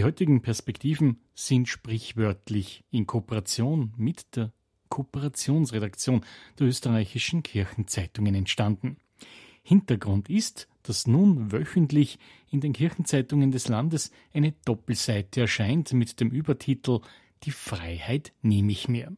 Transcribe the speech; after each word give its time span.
Die 0.00 0.04
heutigen 0.04 0.40
Perspektiven 0.40 1.18
sind 1.34 1.68
sprichwörtlich 1.68 2.84
in 2.90 3.06
Kooperation 3.06 3.92
mit 3.98 4.34
der 4.34 4.50
Kooperationsredaktion 4.88 6.24
der 6.58 6.68
österreichischen 6.68 7.42
Kirchenzeitungen 7.42 8.34
entstanden. 8.34 8.96
Hintergrund 9.62 10.30
ist, 10.30 10.68
dass 10.84 11.06
nun 11.06 11.52
wöchentlich 11.52 12.18
in 12.50 12.62
den 12.62 12.72
Kirchenzeitungen 12.72 13.50
des 13.50 13.68
Landes 13.68 14.10
eine 14.32 14.54
Doppelseite 14.64 15.42
erscheint 15.42 15.92
mit 15.92 16.18
dem 16.18 16.30
Übertitel 16.30 17.00
Die 17.42 17.50
Freiheit 17.50 18.32
nehme 18.40 18.72
ich 18.72 18.88
mir. 18.88 19.14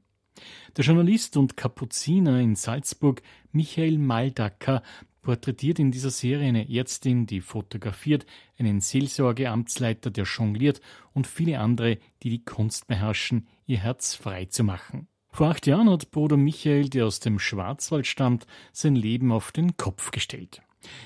Der 0.77 0.85
Journalist 0.85 1.37
und 1.37 1.57
Kapuziner 1.57 2.41
in 2.41 2.57
Salzburg 2.57 3.23
Michael 3.53 3.99
Maldacker 3.99 4.83
porträtiert 5.23 5.79
in 5.79 5.91
dieser 5.91 6.11
Serie 6.11 6.49
eine 6.49 6.69
Ärztin, 6.69 7.27
die 7.27 7.41
fotografiert, 7.41 8.27
einen 8.59 8.81
Seelsorgeamtsleiter, 8.81 10.11
der 10.11 10.25
jongliert 10.25 10.81
und 11.13 11.27
viele 11.27 11.61
andere, 11.61 11.99
die 12.23 12.31
die 12.31 12.45
Kunst 12.45 12.89
beherrschen, 12.89 13.47
ihr 13.67 13.79
Herz 13.79 14.15
frei 14.15 14.47
zu 14.47 14.65
machen. 14.65 15.09
Vor 15.31 15.49
acht 15.49 15.67
Jahren 15.67 15.89
hat 15.89 16.11
Bruder 16.11 16.37
Michael, 16.37 16.91
der 16.91 17.07
aus 17.07 17.21
dem 17.21 17.39
Schwarzwald 17.39 18.07
stammt, 18.07 18.47
sein 18.73 18.95
Leben 18.95 19.33
auf 19.33 19.51
den 19.51 19.79
Kopf 19.79 20.11
gestellt. 20.11 20.61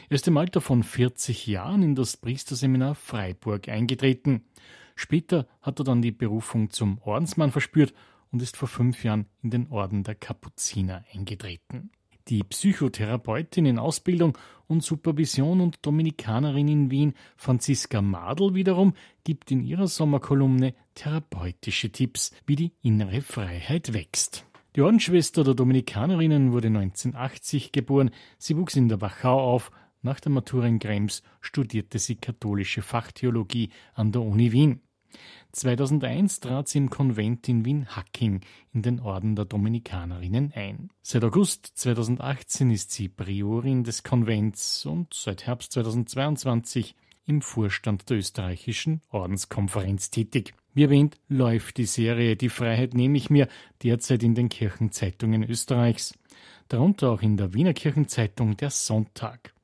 Er 0.09 0.17
ist 0.17 0.27
im 0.27 0.37
Alter 0.37 0.61
von 0.61 0.83
40 0.83 1.47
Jahren 1.47 1.83
in 1.83 1.95
das 1.95 2.17
Priesterseminar 2.17 2.95
Freiburg 2.95 3.69
eingetreten. 3.69 4.45
Später 4.97 5.47
hat 5.61 5.79
er 5.79 5.85
dann 5.85 6.03
die 6.03 6.11
Berufung 6.11 6.71
zum 6.71 6.99
Ordensmann 7.03 7.53
verspürt 7.53 7.93
und 8.33 8.43
ist 8.43 8.57
vor 8.57 8.69
fünf 8.69 9.05
Jahren 9.05 9.27
in 9.43 9.51
den 9.51 9.69
Orden 9.69 10.03
der 10.03 10.15
Kapuziner 10.15 11.05
eingetreten. 11.13 11.91
Die 12.29 12.43
Psychotherapeutin 12.43 13.67
in 13.67 13.79
Ausbildung 13.79 14.37
und 14.67 14.83
Supervision 14.83 15.61
und 15.61 15.79
Dominikanerin 15.87 16.67
in 16.67 16.91
Wien, 16.91 17.15
Franziska 17.37 18.03
Madl 18.03 18.55
wiederum, 18.55 18.95
gibt 19.23 19.53
in 19.53 19.63
ihrer 19.63 19.87
Sommerkolumne 19.87 20.75
therapeutische 20.97 21.93
Tipps, 21.93 22.33
wie 22.45 22.57
die 22.57 22.73
innere 22.83 23.21
Freiheit 23.21 23.93
wächst. 23.93 24.45
Die 24.75 24.83
Ordensschwester 24.83 25.45
der 25.45 25.55
Dominikanerinnen 25.55 26.51
wurde 26.51 26.67
1980 26.67 27.71
geboren. 27.71 28.11
Sie 28.39 28.57
wuchs 28.57 28.75
in 28.75 28.89
der 28.89 29.01
Wachau 29.01 29.39
auf. 29.39 29.71
Nach 30.03 30.19
der 30.19 30.33
Matura 30.33 30.67
in 30.67 30.81
Krems 30.81 31.23
studierte 31.41 32.01
sie 32.01 32.17
katholische 32.17 32.83
Fachtheologie 32.83 33.71
an 33.95 34.11
der 34.11 34.23
Uni 34.23 34.51
Wien. 34.51 34.81
2001 35.53 36.41
trat 36.41 36.69
sie 36.69 36.79
im 36.79 36.91
Konvent 36.91 37.49
in 37.49 37.65
Wien-Hacking 37.65 38.41
in 38.75 38.83
den 38.83 39.01
Orden 39.01 39.37
der 39.37 39.47
Dominikanerinnen 39.47 40.53
ein. 40.55 40.91
Seit 41.03 41.25
August 41.25 41.73
2018 41.77 42.71
ist 42.71 42.91
sie 42.93 43.09
Priorin 43.09 43.85
des 43.85 44.03
Konvents 44.03 44.85
und 44.85 45.15
seit 45.15 45.47
Herbst 45.47 45.73
2022 45.73 46.95
im 47.25 47.43
Vorstand 47.43 48.09
der 48.11 48.19
österreichischen 48.19 49.01
Ordenskonferenz 49.11 50.11
tätig. 50.11 50.55
Wie 50.75 50.85
erwähnt, 50.85 51.17
läuft 51.29 51.79
die 51.79 51.87
Serie 51.87 52.37
Die 52.37 52.51
Freiheit 52.51 52.95
nehme 52.95 53.17
ich 53.17 53.31
mir 53.31 53.49
derzeit 53.83 54.23
in 54.23 54.35
den 54.35 54.49
Kirchenzeitungen 54.49 55.43
Österreichs, 55.43 56.19
darunter 56.69 57.11
auch 57.11 57.23
in 57.23 57.37
der 57.37 57.55
Wiener 57.55 57.73
Kirchenzeitung 57.73 58.57
Der 58.57 58.71
Sonntag. 58.71 59.55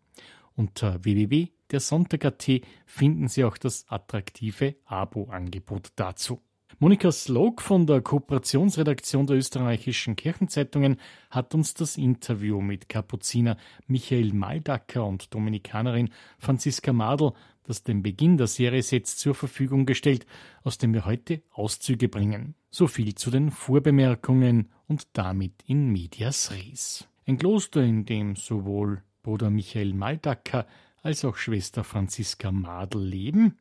Unter 0.54 1.04
www 1.04 1.48
der 1.72 1.80
Sonntag.at 1.80 2.48
finden 2.86 3.28
Sie 3.28 3.44
auch 3.44 3.58
das 3.58 3.86
attraktive 3.88 4.76
Abo-Angebot 4.84 5.92
dazu. 5.96 6.40
Monika 6.78 7.12
Slog 7.12 7.62
von 7.62 7.86
der 7.86 8.00
Kooperationsredaktion 8.00 9.26
der 9.26 9.36
österreichischen 9.36 10.16
Kirchenzeitungen 10.16 10.96
hat 11.30 11.54
uns 11.54 11.74
das 11.74 11.96
Interview 11.96 12.60
mit 12.60 12.88
Kapuziner 12.88 13.56
Michael 13.86 14.32
Maldacker 14.32 15.06
und 15.06 15.32
Dominikanerin 15.32 16.10
Franziska 16.38 16.92
Madl, 16.92 17.32
das 17.64 17.84
den 17.84 18.02
Beginn 18.02 18.36
der 18.36 18.48
Serie 18.48 18.82
setzt, 18.82 19.20
zur 19.20 19.34
Verfügung 19.34 19.86
gestellt, 19.86 20.26
aus 20.64 20.78
dem 20.78 20.92
wir 20.92 21.04
heute 21.04 21.42
Auszüge 21.52 22.08
bringen. 22.08 22.54
So 22.70 22.86
viel 22.86 23.14
zu 23.14 23.30
den 23.30 23.50
Vorbemerkungen 23.50 24.70
und 24.88 25.06
damit 25.12 25.62
in 25.66 25.90
medias 25.90 26.50
res. 26.50 27.06
Ein 27.26 27.38
Kloster, 27.38 27.82
in 27.82 28.04
dem 28.04 28.34
sowohl 28.34 29.02
Bruder 29.22 29.50
Michael 29.50 29.94
Maldacker 29.94 30.66
als 31.02 31.24
auch 31.24 31.36
Schwester 31.36 31.84
Franziska 31.84 32.52
Madl 32.52 33.02
leben, 33.02 33.58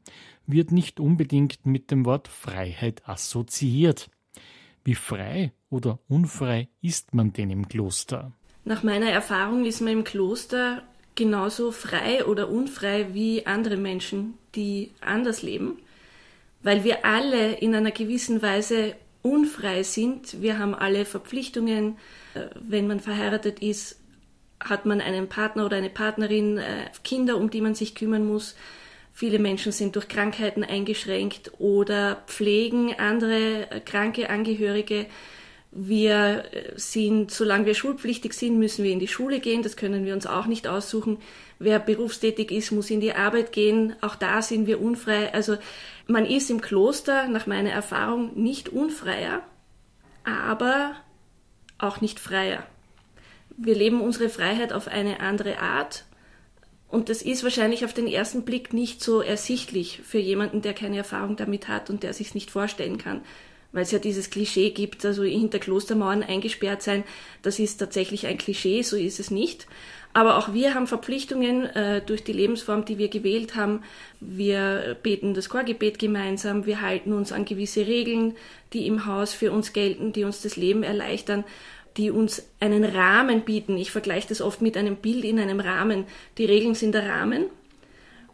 wird 0.47 0.71
nicht 0.71 0.99
unbedingt 0.99 1.65
mit 1.65 1.91
dem 1.91 2.05
Wort 2.05 2.27
Freiheit 2.27 3.07
assoziiert. 3.07 4.09
Wie 4.83 4.95
frei 4.95 5.51
oder 5.69 5.99
unfrei 6.07 6.69
ist 6.81 7.13
man 7.13 7.33
denn 7.33 7.49
im 7.49 7.67
Kloster? 7.67 8.31
Nach 8.63 8.83
meiner 8.83 9.09
Erfahrung 9.09 9.65
ist 9.65 9.81
man 9.81 9.93
im 9.93 10.03
Kloster 10.03 10.83
genauso 11.15 11.71
frei 11.71 12.25
oder 12.25 12.49
unfrei 12.49 13.13
wie 13.13 13.45
andere 13.45 13.77
Menschen, 13.77 14.35
die 14.55 14.91
anders 15.01 15.41
leben, 15.41 15.79
weil 16.63 16.83
wir 16.83 17.05
alle 17.05 17.53
in 17.53 17.75
einer 17.75 17.91
gewissen 17.91 18.41
Weise 18.41 18.95
unfrei 19.23 19.83
sind. 19.83 20.41
Wir 20.41 20.57
haben 20.57 20.73
alle 20.73 21.05
Verpflichtungen. 21.05 21.97
Äh, 22.33 22.47
wenn 22.55 22.87
man 22.87 22.99
verheiratet 22.99 23.59
ist, 23.59 24.00
hat 24.63 24.85
man 24.85 25.01
einen 25.01 25.27
Partner 25.27 25.65
oder 25.65 25.77
eine 25.77 25.89
Partnerin, 25.89 26.57
äh, 26.57 26.85
Kinder, 27.03 27.37
um 27.37 27.49
die 27.49 27.61
man 27.61 27.75
sich 27.75 27.95
kümmern 27.95 28.25
muss. 28.25 28.55
Viele 29.13 29.39
Menschen 29.39 29.71
sind 29.71 29.95
durch 29.95 30.07
Krankheiten 30.07 30.63
eingeschränkt 30.63 31.51
oder 31.59 32.23
pflegen 32.27 32.97
andere 32.97 33.69
äh, 33.69 33.79
kranke 33.79 34.29
Angehörige. 34.29 35.07
Wir 35.71 36.45
äh, 36.51 36.73
sind, 36.75 37.31
solange 37.31 37.65
wir 37.65 37.75
schulpflichtig 37.75 38.33
sind, 38.33 38.57
müssen 38.57 38.83
wir 38.83 38.91
in 38.91 38.99
die 38.99 39.07
Schule 39.07 39.39
gehen. 39.39 39.63
Das 39.63 39.75
können 39.75 40.05
wir 40.05 40.13
uns 40.13 40.27
auch 40.27 40.45
nicht 40.45 40.67
aussuchen. 40.67 41.17
Wer 41.59 41.79
berufstätig 41.79 42.51
ist, 42.51 42.71
muss 42.71 42.89
in 42.89 43.01
die 43.01 43.13
Arbeit 43.13 43.51
gehen. 43.51 43.95
Auch 44.01 44.15
da 44.15 44.41
sind 44.41 44.67
wir 44.67 44.81
unfrei. 44.81 45.33
Also 45.33 45.57
man 46.07 46.25
ist 46.25 46.49
im 46.49 46.61
Kloster 46.61 47.27
nach 47.27 47.47
meiner 47.47 47.71
Erfahrung 47.71 48.41
nicht 48.41 48.69
unfreier, 48.69 49.43
aber 50.23 50.95
auch 51.77 52.01
nicht 52.01 52.19
freier 52.19 52.63
wir 53.63 53.75
leben 53.75 54.01
unsere 54.01 54.29
Freiheit 54.29 54.73
auf 54.73 54.87
eine 54.87 55.19
andere 55.19 55.59
Art. 55.59 56.05
Und 56.89 57.09
das 57.09 57.21
ist 57.21 57.43
wahrscheinlich 57.43 57.85
auf 57.85 57.93
den 57.93 58.07
ersten 58.07 58.43
Blick 58.43 58.73
nicht 58.73 59.01
so 59.01 59.21
ersichtlich 59.21 60.01
für 60.03 60.17
jemanden, 60.17 60.61
der 60.61 60.73
keine 60.73 60.97
Erfahrung 60.97 61.37
damit 61.37 61.67
hat 61.67 61.89
und 61.89 62.03
der 62.03 62.13
sich 62.13 62.35
nicht 62.35 62.51
vorstellen 62.51 62.97
kann. 62.97 63.21
Weil 63.71 63.83
es 63.83 63.91
ja 63.91 63.99
dieses 63.99 64.29
Klischee 64.29 64.71
gibt, 64.71 65.05
also 65.05 65.23
hinter 65.23 65.59
Klostermauern 65.59 66.23
eingesperrt 66.23 66.81
sein, 66.81 67.05
das 67.41 67.59
ist 67.59 67.77
tatsächlich 67.77 68.27
ein 68.27 68.37
Klischee, 68.37 68.81
so 68.81 68.97
ist 68.97 69.21
es 69.21 69.31
nicht. 69.31 69.67
Aber 70.11 70.37
auch 70.37 70.53
wir 70.53 70.73
haben 70.73 70.87
Verpflichtungen 70.87 71.67
äh, 71.67 72.01
durch 72.01 72.25
die 72.25 72.33
Lebensform, 72.33 72.83
die 72.83 72.97
wir 72.97 73.07
gewählt 73.07 73.55
haben. 73.55 73.83
Wir 74.19 74.97
beten 75.01 75.33
das 75.33 75.47
Chorgebet 75.47 75.99
gemeinsam, 75.99 76.65
wir 76.65 76.81
halten 76.81 77.13
uns 77.13 77.31
an 77.31 77.45
gewisse 77.45 77.87
Regeln, 77.87 78.35
die 78.73 78.87
im 78.87 79.05
Haus 79.05 79.33
für 79.33 79.53
uns 79.53 79.71
gelten, 79.71 80.11
die 80.11 80.25
uns 80.25 80.41
das 80.41 80.57
Leben 80.57 80.83
erleichtern 80.83 81.45
die 81.97 82.11
uns 82.11 82.43
einen 82.59 82.83
Rahmen 82.83 83.41
bieten. 83.41 83.77
Ich 83.77 83.91
vergleiche 83.91 84.29
das 84.29 84.41
oft 84.41 84.61
mit 84.61 84.77
einem 84.77 84.97
Bild 84.97 85.23
in 85.23 85.39
einem 85.39 85.59
Rahmen. 85.59 86.05
Die 86.37 86.45
Regeln 86.45 86.75
sind 86.75 86.93
der 86.93 87.07
Rahmen. 87.07 87.45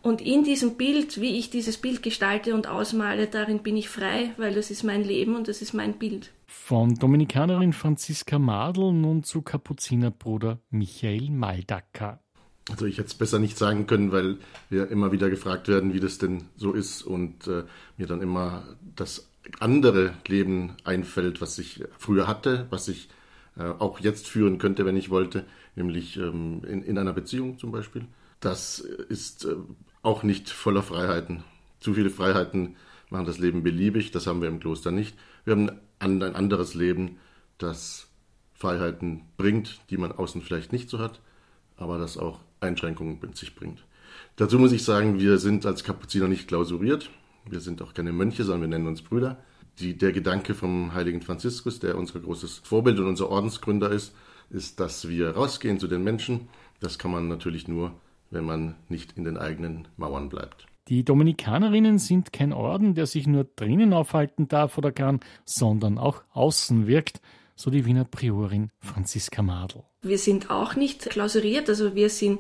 Und 0.01 0.21
in 0.21 0.43
diesem 0.43 0.75
Bild, 0.75 1.19
wie 1.19 1.37
ich 1.37 1.49
dieses 1.49 1.77
Bild 1.77 2.01
gestalte 2.01 2.55
und 2.55 2.67
ausmale, 2.67 3.27
darin 3.27 3.59
bin 3.59 3.75
ich 3.75 3.89
frei, 3.89 4.31
weil 4.37 4.53
das 4.53 4.71
ist 4.71 4.83
mein 4.83 5.03
Leben 5.03 5.35
und 5.35 5.47
das 5.47 5.61
ist 5.61 5.73
mein 5.73 5.97
Bild. 5.97 6.31
Von 6.45 6.95
Dominikanerin 6.95 7.73
Franziska 7.73 8.39
Madl 8.39 8.93
nun 8.93 9.23
zu 9.23 9.41
Kapuzinerbruder 9.41 10.59
Michael 10.69 11.29
Maldacker. 11.29 12.21
Also 12.69 12.85
ich 12.85 12.97
hätte 12.97 13.07
es 13.07 13.15
besser 13.15 13.39
nicht 13.39 13.57
sagen 13.57 13.87
können, 13.87 14.11
weil 14.11 14.37
wir 14.69 14.89
immer 14.89 15.11
wieder 15.11 15.29
gefragt 15.29 15.67
werden, 15.67 15.93
wie 15.93 15.99
das 15.99 16.17
denn 16.17 16.43
so 16.55 16.73
ist 16.73 17.01
und 17.01 17.47
äh, 17.47 17.63
mir 17.97 18.07
dann 18.07 18.21
immer 18.21 18.63
das 18.95 19.29
andere 19.59 20.13
Leben 20.27 20.73
einfällt, 20.83 21.41
was 21.41 21.57
ich 21.59 21.83
früher 21.97 22.27
hatte, 22.27 22.67
was 22.69 22.87
ich 22.87 23.09
auch 23.63 23.99
jetzt 23.99 24.27
führen 24.27 24.57
könnte, 24.57 24.85
wenn 24.85 24.97
ich 24.97 25.09
wollte, 25.09 25.45
nämlich 25.75 26.17
ähm, 26.17 26.61
in, 26.67 26.83
in 26.83 26.97
einer 26.97 27.13
Beziehung 27.13 27.57
zum 27.57 27.71
Beispiel. 27.71 28.05
Das 28.39 28.79
ist 28.79 29.45
äh, 29.45 29.55
auch 30.01 30.23
nicht 30.23 30.49
voller 30.49 30.83
Freiheiten. 30.83 31.43
Zu 31.79 31.93
viele 31.93 32.09
Freiheiten 32.09 32.75
machen 33.09 33.25
das 33.25 33.39
Leben 33.39 33.63
beliebig, 33.63 34.11
das 34.11 34.27
haben 34.27 34.41
wir 34.41 34.49
im 34.49 34.59
Kloster 34.59 34.91
nicht. 34.91 35.17
Wir 35.45 35.53
haben 35.53 35.71
ein 35.99 36.21
anderes 36.21 36.73
Leben, 36.73 37.17
das 37.57 38.07
Freiheiten 38.53 39.21
bringt, 39.37 39.79
die 39.89 39.97
man 39.97 40.11
außen 40.11 40.41
vielleicht 40.41 40.71
nicht 40.71 40.89
so 40.89 40.99
hat, 40.99 41.21
aber 41.77 41.97
das 41.97 42.17
auch 42.17 42.39
Einschränkungen 42.59 43.19
mit 43.21 43.37
sich 43.37 43.55
bringt. 43.55 43.85
Dazu 44.35 44.59
muss 44.59 44.71
ich 44.71 44.83
sagen, 44.83 45.19
wir 45.19 45.37
sind 45.37 45.65
als 45.65 45.83
Kapuziner 45.83 46.27
nicht 46.27 46.47
klausuriert. 46.47 47.09
Wir 47.49 47.59
sind 47.59 47.81
auch 47.81 47.93
keine 47.93 48.11
Mönche, 48.11 48.43
sondern 48.43 48.69
wir 48.69 48.77
nennen 48.77 48.87
uns 48.87 49.01
Brüder 49.01 49.37
die, 49.79 49.97
der 49.97 50.11
Gedanke 50.11 50.53
vom 50.53 50.93
heiligen 50.93 51.21
Franziskus, 51.21 51.79
der 51.79 51.97
unser 51.97 52.19
großes 52.19 52.61
Vorbild 52.63 52.99
und 52.99 53.07
unser 53.07 53.29
Ordensgründer 53.29 53.91
ist, 53.91 54.13
ist, 54.49 54.79
dass 54.79 55.07
wir 55.07 55.31
rausgehen 55.31 55.79
zu 55.79 55.87
den 55.87 56.03
Menschen. 56.03 56.49
Das 56.79 56.97
kann 56.97 57.11
man 57.11 57.27
natürlich 57.27 57.67
nur, 57.67 57.93
wenn 58.31 58.45
man 58.45 58.75
nicht 58.89 59.17
in 59.17 59.23
den 59.23 59.37
eigenen 59.37 59.87
Mauern 59.97 60.29
bleibt. 60.29 60.67
Die 60.87 61.03
Dominikanerinnen 61.03 61.99
sind 61.99 62.31
kein 62.31 62.53
Orden, 62.53 62.95
der 62.95 63.07
sich 63.07 63.27
nur 63.27 63.43
drinnen 63.43 63.93
aufhalten 63.93 64.47
darf 64.47 64.77
oder 64.77 64.91
kann, 64.91 65.19
sondern 65.43 65.97
auch 65.97 66.23
außen 66.31 66.87
wirkt, 66.87 67.19
so 67.55 67.69
die 67.71 67.85
Wiener 67.85 68.05
Priorin 68.05 68.69
Franziska 68.79 69.41
Madl. 69.41 69.83
Wir 70.01 70.17
sind 70.17 70.49
auch 70.49 70.75
nicht 70.75 71.09
klausuriert, 71.09 71.67
also 71.67 71.95
wir 71.95 72.09
sind 72.09 72.39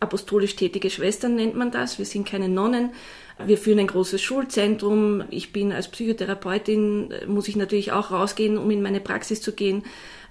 apostolisch 0.00 0.56
tätige 0.56 0.90
Schwestern 0.90 1.34
nennt 1.34 1.54
man 1.54 1.70
das. 1.70 1.98
Wir 1.98 2.06
sind 2.06 2.26
keine 2.26 2.48
Nonnen. 2.48 2.90
Wir 3.44 3.58
führen 3.58 3.78
ein 3.78 3.86
großes 3.86 4.20
Schulzentrum. 4.20 5.24
Ich 5.30 5.52
bin 5.52 5.72
als 5.72 5.88
Psychotherapeutin, 5.88 7.10
äh, 7.10 7.26
muss 7.26 7.48
ich 7.48 7.56
natürlich 7.56 7.92
auch 7.92 8.10
rausgehen, 8.10 8.58
um 8.58 8.70
in 8.70 8.82
meine 8.82 9.00
Praxis 9.00 9.40
zu 9.40 9.52
gehen. 9.52 9.84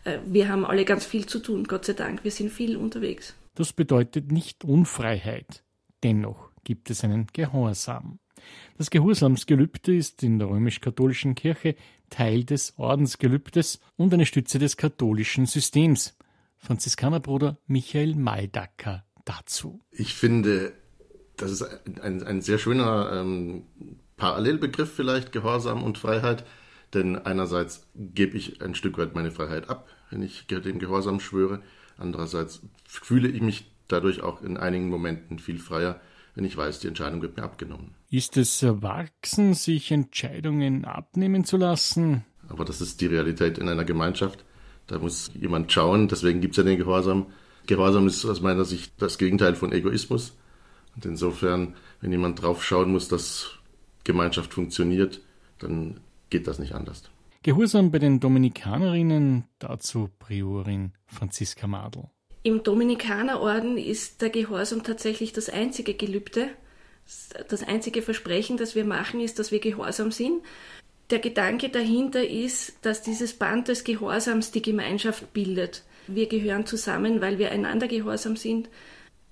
Äh, 0.03 0.19
wir 0.25 0.49
haben 0.49 0.65
alle 0.65 0.85
ganz 0.85 1.05
viel 1.05 1.25
zu 1.25 1.39
tun, 1.39 1.63
Gott 1.65 1.85
sei 1.85 1.93
Dank. 1.93 2.23
Wir 2.23 2.31
sind 2.31 2.51
viel 2.51 2.75
unterwegs. 2.75 3.35
Das 3.55 3.73
bedeutet 3.73 4.31
nicht 4.31 4.63
Unfreiheit. 4.63 5.63
Dennoch 6.03 6.51
gibt 6.63 6.89
es 6.89 7.03
einen 7.03 7.27
Gehorsam. 7.33 8.19
Das 8.77 8.91
Gehorsamsgelübde 8.91 9.95
ist 9.95 10.21
in 10.21 10.37
der 10.37 10.49
römisch-katholischen 10.49 11.33
Kirche 11.33 11.75
Teil 12.09 12.43
des 12.43 12.77
Ordensgelübdes 12.77 13.79
und 13.95 14.13
eine 14.13 14.25
Stütze 14.25 14.59
des 14.59 14.77
katholischen 14.77 15.45
Systems. 15.45 16.15
Franziskanerbruder 16.57 17.57
Michael 17.65 18.15
Maldacker 18.15 19.06
dazu. 19.27 19.81
Ich 19.91 20.13
finde, 20.13 20.73
das 21.35 21.51
ist 21.51 21.63
ein, 22.01 22.23
ein 22.23 22.41
sehr 22.41 22.57
schöner 22.57 23.11
ähm, 23.13 23.63
Parallelbegriff 24.17 24.91
vielleicht, 24.93 25.31
Gehorsam 25.31 25.83
und 25.83 25.97
Freiheit. 25.97 26.45
Denn 26.93 27.17
einerseits 27.17 27.85
gebe 27.95 28.37
ich 28.37 28.61
ein 28.61 28.73
Stück 28.73 28.97
weit 28.97 29.13
meine 29.13 29.31
Freiheit 29.31 29.69
ab, 29.69 29.87
wenn 30.09 30.21
ich 30.21 30.47
den 30.47 30.79
Gehorsam 30.79 31.19
schwöre. 31.19 31.61
Andererseits 31.97 32.61
fühle 32.87 33.27
ich 33.27 33.41
mich 33.41 33.71
dadurch 33.87 34.21
auch 34.21 34.41
in 34.41 34.57
einigen 34.57 34.89
Momenten 34.89 35.39
viel 35.39 35.59
freier, 35.59 35.99
wenn 36.35 36.45
ich 36.45 36.55
weiß, 36.55 36.79
die 36.79 36.87
Entscheidung 36.87 37.21
wird 37.21 37.35
mir 37.35 37.43
abgenommen. 37.43 37.95
Ist 38.09 38.37
es 38.37 38.61
erwachsen, 38.63 39.53
sich 39.53 39.91
Entscheidungen 39.91 40.85
abnehmen 40.85 41.43
zu 41.43 41.57
lassen? 41.57 42.23
Aber 42.47 42.63
das 42.63 42.79
ist 42.79 43.01
die 43.01 43.07
Realität 43.07 43.57
in 43.57 43.67
einer 43.67 43.85
Gemeinschaft. 43.85 44.45
Da 44.85 44.99
muss 44.99 45.31
jemand 45.33 45.71
schauen, 45.71 46.07
deswegen 46.07 46.39
gibt 46.39 46.53
es 46.53 46.57
ja 46.57 46.63
den 46.63 46.77
Gehorsam. 46.77 47.27
Gehorsam 47.67 48.07
ist 48.07 48.25
aus 48.25 48.41
meiner 48.41 48.65
Sicht 48.65 48.93
das 48.97 49.17
Gegenteil 49.17 49.55
von 49.55 49.71
Egoismus. 49.71 50.33
Und 50.95 51.05
insofern, 51.05 51.75
wenn 52.01 52.11
jemand 52.11 52.41
drauf 52.41 52.63
schauen 52.63 52.91
muss, 52.91 53.07
dass 53.07 53.51
Gemeinschaft 54.03 54.53
funktioniert, 54.53 55.21
dann 55.59 55.99
geht 56.29 56.47
das 56.47 56.59
nicht 56.59 56.73
anders. 56.73 57.03
Gehorsam 57.43 57.91
bei 57.91 57.99
den 57.99 58.19
Dominikanerinnen, 58.19 59.43
dazu 59.59 60.09
Priorin 60.17 60.93
Franziska 61.05 61.67
Madl. 61.67 62.09
Im 62.43 62.63
Dominikanerorden 62.63 63.77
ist 63.77 64.21
der 64.21 64.29
Gehorsam 64.29 64.83
tatsächlich 64.83 65.33
das 65.33 65.49
einzige 65.49 65.93
Gelübde. 65.93 66.49
Das 67.49 67.63
einzige 67.63 68.01
Versprechen, 68.01 68.57
das 68.57 68.75
wir 68.75 68.85
machen, 68.85 69.19
ist, 69.19 69.39
dass 69.39 69.51
wir 69.51 69.59
gehorsam 69.59 70.11
sind. 70.11 70.41
Der 71.09 71.19
Gedanke 71.19 71.69
dahinter 71.69 72.27
ist, 72.27 72.77
dass 72.81 73.01
dieses 73.01 73.33
Band 73.33 73.69
des 73.69 73.83
Gehorsams 73.83 74.51
die 74.51 74.61
Gemeinschaft 74.61 75.31
bildet. 75.33 75.83
Wir 76.07 76.27
gehören 76.27 76.65
zusammen, 76.65 77.21
weil 77.21 77.39
wir 77.39 77.51
einander 77.51 77.87
gehorsam 77.87 78.35
sind. 78.35 78.69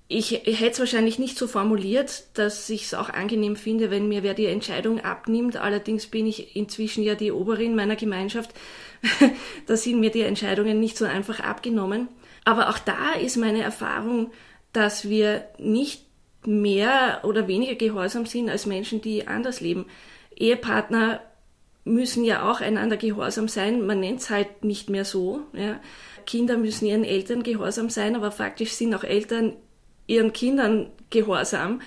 Ich, 0.08 0.30
hätte 0.30 0.70
es 0.70 0.78
wahrscheinlich 0.78 1.18
nicht 1.18 1.36
so 1.36 1.48
formuliert, 1.48 2.24
dass 2.34 2.70
ich 2.70 2.84
es 2.84 2.94
auch 2.94 3.10
angenehm 3.10 3.56
finde, 3.56 3.90
wenn 3.90 4.06
mir 4.06 4.22
wer 4.22 4.34
die 4.34 4.46
Entscheidung 4.46 5.00
abnimmt. 5.00 5.56
Allerdings 5.56 6.06
bin 6.06 6.26
ich 6.26 6.54
inzwischen 6.54 7.02
ja 7.02 7.16
die 7.16 7.32
Oberin 7.32 7.74
meiner 7.74 7.96
Gemeinschaft. 7.96 8.50
da 9.66 9.76
sind 9.76 9.98
mir 9.98 10.10
die 10.10 10.22
Entscheidungen 10.22 10.78
nicht 10.78 10.96
so 10.96 11.04
einfach 11.06 11.40
abgenommen. 11.40 12.08
Aber 12.44 12.68
auch 12.68 12.78
da 12.78 13.14
ist 13.14 13.36
meine 13.36 13.62
Erfahrung, 13.62 14.30
dass 14.72 15.08
wir 15.08 15.48
nicht 15.58 16.06
mehr 16.46 17.22
oder 17.24 17.48
weniger 17.48 17.74
gehorsam 17.74 18.26
sind 18.26 18.48
als 18.48 18.66
Menschen, 18.66 19.00
die 19.00 19.26
anders 19.26 19.60
leben. 19.60 19.86
Ehepartner 20.36 21.20
müssen 21.86 22.24
ja 22.24 22.50
auch 22.50 22.60
einander 22.60 22.96
gehorsam 22.96 23.48
sein. 23.48 23.86
Man 23.86 24.00
nennt 24.00 24.20
es 24.20 24.28
halt 24.28 24.64
nicht 24.64 24.90
mehr 24.90 25.04
so. 25.04 25.42
Ja. 25.52 25.80
Kinder 26.26 26.58
müssen 26.58 26.86
ihren 26.86 27.04
Eltern 27.04 27.42
gehorsam 27.44 27.88
sein, 27.88 28.16
aber 28.16 28.32
faktisch 28.32 28.72
sind 28.72 28.94
auch 28.94 29.04
Eltern 29.04 29.54
ihren 30.08 30.32
Kindern 30.32 30.90
gehorsam 31.10 31.80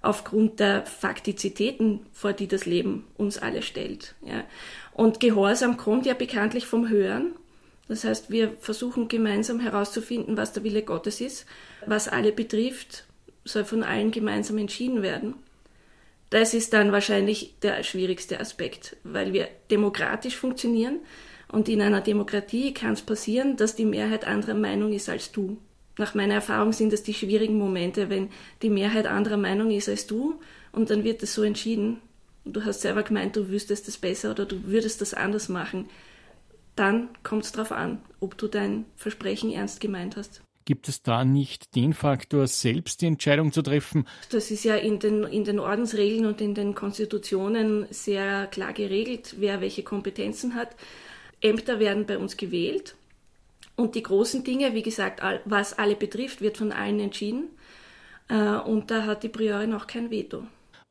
aufgrund 0.00 0.60
der 0.60 0.84
Faktizitäten, 0.86 2.06
vor 2.12 2.32
die 2.32 2.48
das 2.48 2.66
Leben 2.66 3.06
uns 3.16 3.38
alle 3.38 3.62
stellt. 3.62 4.14
Ja. 4.22 4.44
Und 4.92 5.20
Gehorsam 5.20 5.76
kommt 5.76 6.06
ja 6.06 6.14
bekanntlich 6.14 6.66
vom 6.66 6.88
Hören. 6.88 7.34
Das 7.88 8.04
heißt, 8.04 8.30
wir 8.30 8.52
versuchen 8.60 9.08
gemeinsam 9.08 9.60
herauszufinden, 9.60 10.36
was 10.36 10.52
der 10.52 10.64
Wille 10.64 10.82
Gottes 10.82 11.20
ist. 11.20 11.46
Was 11.86 12.08
alle 12.08 12.32
betrifft, 12.32 13.04
soll 13.44 13.64
von 13.64 13.82
allen 13.82 14.10
gemeinsam 14.10 14.56
entschieden 14.58 15.02
werden. 15.02 15.34
Das 16.30 16.54
ist 16.54 16.72
dann 16.72 16.92
wahrscheinlich 16.92 17.56
der 17.62 17.82
schwierigste 17.82 18.40
Aspekt, 18.40 18.96
weil 19.04 19.32
wir 19.32 19.48
demokratisch 19.70 20.36
funktionieren 20.36 21.00
und 21.48 21.68
in 21.68 21.80
einer 21.80 22.00
Demokratie 22.00 22.74
kann 22.74 22.94
es 22.94 23.02
passieren, 23.02 23.56
dass 23.56 23.76
die 23.76 23.84
Mehrheit 23.84 24.26
anderer 24.26 24.54
Meinung 24.54 24.92
ist 24.92 25.08
als 25.08 25.30
du. 25.30 25.58
Nach 25.96 26.14
meiner 26.14 26.34
Erfahrung 26.34 26.72
sind 26.72 26.92
es 26.92 27.04
die 27.04 27.14
schwierigen 27.14 27.56
Momente, 27.56 28.10
wenn 28.10 28.30
die 28.62 28.70
Mehrheit 28.70 29.06
anderer 29.06 29.36
Meinung 29.36 29.70
ist 29.70 29.88
als 29.88 30.06
du 30.06 30.40
und 30.72 30.90
dann 30.90 31.04
wird 31.04 31.22
es 31.22 31.34
so 31.34 31.42
entschieden. 31.44 32.00
Du 32.44 32.64
hast 32.64 32.80
selber 32.80 33.04
gemeint, 33.04 33.36
du 33.36 33.48
wüsstest 33.48 33.86
es 33.86 33.96
besser 33.96 34.32
oder 34.32 34.44
du 34.44 34.64
würdest 34.64 35.00
das 35.00 35.14
anders 35.14 35.48
machen. 35.48 35.88
Dann 36.74 37.10
kommt 37.22 37.44
es 37.44 37.52
darauf 37.52 37.70
an, 37.70 38.02
ob 38.18 38.36
du 38.36 38.48
dein 38.48 38.86
Versprechen 38.96 39.52
ernst 39.52 39.80
gemeint 39.80 40.16
hast. 40.16 40.42
Gibt 40.64 40.88
es 40.88 41.02
da 41.02 41.24
nicht 41.24 41.74
den 41.74 41.92
Faktor, 41.92 42.46
selbst 42.46 43.02
die 43.02 43.06
Entscheidung 43.06 43.52
zu 43.52 43.62
treffen? 43.62 44.06
Das 44.30 44.50
ist 44.50 44.64
ja 44.64 44.76
in 44.76 44.98
den, 44.98 45.24
in 45.24 45.44
den 45.44 45.58
Ordensregeln 45.58 46.24
und 46.24 46.40
in 46.40 46.54
den 46.54 46.74
Konstitutionen 46.74 47.86
sehr 47.90 48.46
klar 48.46 48.72
geregelt, 48.72 49.36
wer 49.38 49.60
welche 49.60 49.82
Kompetenzen 49.82 50.54
hat. 50.54 50.74
Ämter 51.40 51.78
werden 51.78 52.06
bei 52.06 52.16
uns 52.16 52.36
gewählt 52.38 52.96
und 53.76 53.94
die 53.94 54.02
großen 54.02 54.44
Dinge, 54.44 54.74
wie 54.74 54.82
gesagt, 54.82 55.20
was 55.44 55.76
alle 55.76 55.96
betrifft, 55.96 56.40
wird 56.40 56.56
von 56.56 56.72
allen 56.72 57.00
entschieden. 57.00 57.50
Äh, 58.28 58.56
und 58.58 58.90
da 58.90 59.04
hat 59.04 59.22
die 59.22 59.28
Priorin 59.28 59.74
auch 59.74 59.86
kein 59.86 60.10
Veto. 60.10 60.46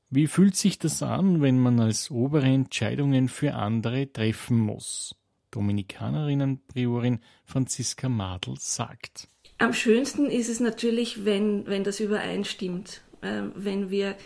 Wie 0.09 0.27
fühlt 0.27 0.55
sich 0.55 0.77
das 0.77 1.01
an, 1.01 1.41
wenn 1.41 1.59
man 1.59 1.79
als 1.79 2.11
obere 2.11 2.45
Entscheidungen 2.45 3.29
für 3.29 3.55
andere 3.55 4.11
treffen 4.11 4.59
muss? 4.59 5.15
Dominikanerinnen-Priorin 5.51 7.19
Franziska 7.45 8.09
Madl 8.09 8.55
sagt. 8.59 9.29
Am 9.63 9.71
schönsten 9.71 10.25
ist 10.25 10.49
es 10.49 10.59
natürlich, 10.59 11.23
wenn, 11.23 11.65
wenn 11.67 11.85
das 11.85 12.01
übereinstimmt, 12.01 12.99
äh, 13.21 13.43
wenn, 13.55 13.89
wir, 13.89 14.17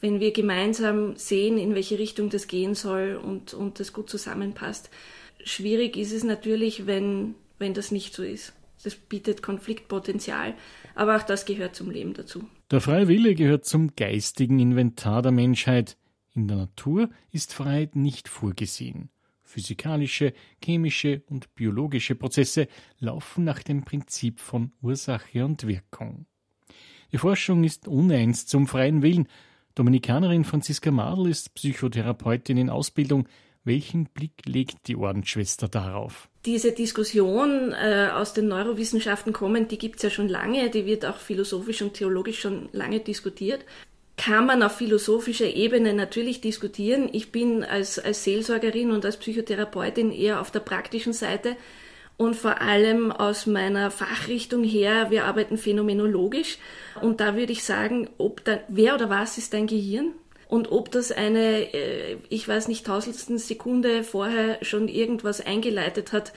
wenn 0.00 0.20
wir 0.20 0.32
gemeinsam 0.32 1.16
sehen, 1.16 1.58
in 1.58 1.74
welche 1.74 1.98
Richtung 1.98 2.30
das 2.30 2.48
gehen 2.48 2.74
soll 2.74 3.20
und, 3.22 3.52
und 3.52 3.78
das 3.78 3.92
gut 3.92 4.08
zusammenpasst. 4.08 4.88
Schwierig 5.44 5.98
ist 5.98 6.12
es 6.12 6.24
natürlich, 6.24 6.86
wenn, 6.86 7.34
wenn 7.58 7.74
das 7.74 7.90
nicht 7.90 8.14
so 8.14 8.22
ist. 8.22 8.54
Das 8.84 8.94
bietet 8.94 9.42
Konfliktpotenzial, 9.42 10.54
aber 10.94 11.16
auch 11.16 11.24
das 11.24 11.44
gehört 11.44 11.74
zum 11.74 11.90
Leben 11.90 12.14
dazu. 12.14 12.48
Der 12.70 12.80
freie 12.80 13.06
Wille 13.06 13.34
gehört 13.34 13.66
zum 13.66 13.96
geistigen 13.96 14.58
Inventar 14.60 15.20
der 15.20 15.32
Menschheit. 15.32 15.98
In 16.34 16.48
der 16.48 16.56
Natur 16.56 17.10
ist 17.32 17.52
Freiheit 17.52 17.96
nicht 17.96 18.30
vorgesehen. 18.30 19.10
Physikalische, 19.56 20.34
chemische 20.62 21.22
und 21.30 21.54
biologische 21.54 22.14
Prozesse 22.14 22.68
laufen 22.98 23.44
nach 23.44 23.62
dem 23.62 23.86
Prinzip 23.86 24.38
von 24.38 24.72
Ursache 24.82 25.46
und 25.46 25.66
Wirkung. 25.66 26.26
Die 27.10 27.16
Forschung 27.16 27.64
ist 27.64 27.88
uneins 27.88 28.44
zum 28.44 28.66
freien 28.66 29.00
Willen. 29.00 29.28
Dominikanerin 29.74 30.44
Franziska 30.44 30.90
Madl 30.90 31.30
ist 31.30 31.54
Psychotherapeutin 31.54 32.58
in 32.58 32.68
Ausbildung. 32.68 33.26
Welchen 33.64 34.04
Blick 34.04 34.44
legt 34.44 34.88
die 34.88 34.96
Ordensschwester 34.96 35.68
darauf? 35.68 36.28
Diese 36.44 36.72
Diskussion 36.72 37.72
äh, 37.72 38.10
aus 38.12 38.34
den 38.34 38.48
Neurowissenschaften 38.48 39.32
kommen, 39.32 39.68
die 39.68 39.78
gibt 39.78 39.96
es 39.96 40.02
ja 40.02 40.10
schon 40.10 40.28
lange, 40.28 40.68
die 40.68 40.84
wird 40.84 41.06
auch 41.06 41.16
philosophisch 41.16 41.80
und 41.80 41.94
theologisch 41.94 42.40
schon 42.40 42.68
lange 42.72 43.00
diskutiert 43.00 43.64
kann 44.16 44.46
man 44.46 44.62
auf 44.62 44.76
philosophischer 44.76 45.46
Ebene 45.54 45.92
natürlich 45.92 46.40
diskutieren. 46.40 47.08
Ich 47.12 47.32
bin 47.32 47.64
als, 47.64 47.98
als 47.98 48.24
Seelsorgerin 48.24 48.90
und 48.90 49.04
als 49.04 49.18
Psychotherapeutin 49.18 50.10
eher 50.10 50.40
auf 50.40 50.50
der 50.50 50.60
praktischen 50.60 51.12
Seite 51.12 51.56
und 52.16 52.34
vor 52.34 52.62
allem 52.62 53.12
aus 53.12 53.46
meiner 53.46 53.90
Fachrichtung 53.90 54.64
her, 54.64 55.10
wir 55.10 55.24
arbeiten 55.24 55.58
phänomenologisch 55.58 56.58
und 57.02 57.20
da 57.20 57.36
würde 57.36 57.52
ich 57.52 57.64
sagen, 57.64 58.08
ob 58.16 58.42
da, 58.44 58.60
wer 58.68 58.94
oder 58.94 59.10
was 59.10 59.36
ist 59.36 59.52
dein 59.52 59.66
Gehirn? 59.66 60.12
Und 60.48 60.70
ob 60.70 60.92
das 60.92 61.10
eine, 61.10 61.74
äh, 61.74 62.18
ich 62.28 62.46
weiß 62.46 62.68
nicht, 62.68 62.86
tausendstel 62.86 63.38
Sekunde 63.38 64.04
vorher 64.04 64.58
schon 64.62 64.86
irgendwas 64.86 65.44
eingeleitet 65.44 66.12
hat, 66.12 66.32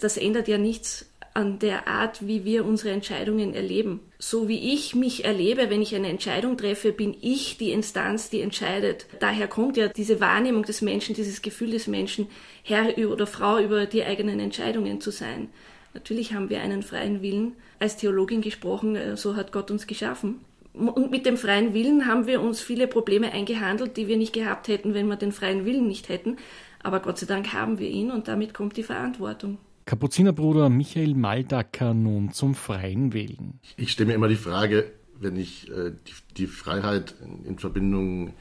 das 0.00 0.16
ändert 0.16 0.46
ja 0.46 0.56
nichts 0.56 1.09
an 1.32 1.58
der 1.58 1.86
Art, 1.86 2.26
wie 2.26 2.44
wir 2.44 2.64
unsere 2.64 2.90
Entscheidungen 2.90 3.54
erleben. 3.54 4.00
So 4.18 4.48
wie 4.48 4.74
ich 4.74 4.94
mich 4.94 5.24
erlebe, 5.24 5.70
wenn 5.70 5.82
ich 5.82 5.94
eine 5.94 6.08
Entscheidung 6.08 6.56
treffe, 6.56 6.92
bin 6.92 7.16
ich 7.20 7.56
die 7.56 7.70
Instanz, 7.70 8.30
die 8.30 8.40
entscheidet. 8.40 9.06
Daher 9.20 9.46
kommt 9.46 9.76
ja 9.76 9.88
diese 9.88 10.20
Wahrnehmung 10.20 10.64
des 10.64 10.82
Menschen, 10.82 11.14
dieses 11.14 11.42
Gefühl 11.42 11.70
des 11.70 11.86
Menschen, 11.86 12.26
Herr 12.62 12.96
oder 13.08 13.26
Frau 13.26 13.58
über 13.58 13.86
die 13.86 14.04
eigenen 14.04 14.40
Entscheidungen 14.40 15.00
zu 15.00 15.10
sein. 15.10 15.48
Natürlich 15.94 16.34
haben 16.34 16.50
wir 16.50 16.60
einen 16.60 16.82
freien 16.82 17.22
Willen. 17.22 17.54
Als 17.78 17.96
Theologin 17.96 18.42
gesprochen, 18.42 18.96
äh, 18.96 19.16
so 19.16 19.36
hat 19.36 19.52
Gott 19.52 19.70
uns 19.70 19.86
geschaffen. 19.86 20.40
Und 20.72 21.10
mit 21.10 21.26
dem 21.26 21.36
freien 21.36 21.74
Willen 21.74 22.06
haben 22.06 22.26
wir 22.26 22.40
uns 22.40 22.60
viele 22.60 22.86
Probleme 22.86 23.32
eingehandelt, 23.32 23.96
die 23.96 24.06
wir 24.06 24.16
nicht 24.16 24.32
gehabt 24.32 24.68
hätten, 24.68 24.94
wenn 24.94 25.08
wir 25.08 25.16
den 25.16 25.32
freien 25.32 25.64
Willen 25.64 25.88
nicht 25.88 26.08
hätten. 26.08 26.36
Aber 26.82 27.00
Gott 27.00 27.18
sei 27.18 27.26
Dank 27.26 27.52
haben 27.52 27.78
wir 27.78 27.88
ihn 27.88 28.10
und 28.10 28.28
damit 28.28 28.54
kommt 28.54 28.76
die 28.76 28.84
Verantwortung. 28.84 29.58
Kapuzinerbruder 29.90 30.68
Michael 30.68 31.16
Maldacker 31.16 31.94
nun 31.94 32.30
zum 32.30 32.54
freien 32.54 33.12
Wählen. 33.12 33.58
Ich 33.76 33.90
stelle 33.90 34.06
mir 34.06 34.14
immer 34.14 34.28
die 34.28 34.36
Frage, 34.36 34.92
wenn 35.18 35.34
ich 35.34 35.68
äh, 35.68 35.90
die, 35.90 36.12
die, 36.36 36.46
Freiheit 36.46 37.16
in, 37.24 37.44
in, 37.44 37.58
Verbindung 37.58 38.32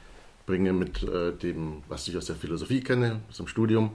bringe 0.46 0.74
mit 0.74 1.02
äh, 1.02 1.32
dem, 1.32 1.82
was 1.88 2.08
ich 2.08 2.16
aus 2.18 2.28
der 2.28 2.36
Philosophie 2.36 2.82
kenne, 2.82 3.22
aus 3.30 3.38
dem 3.38 3.48
Studium, 3.48 3.94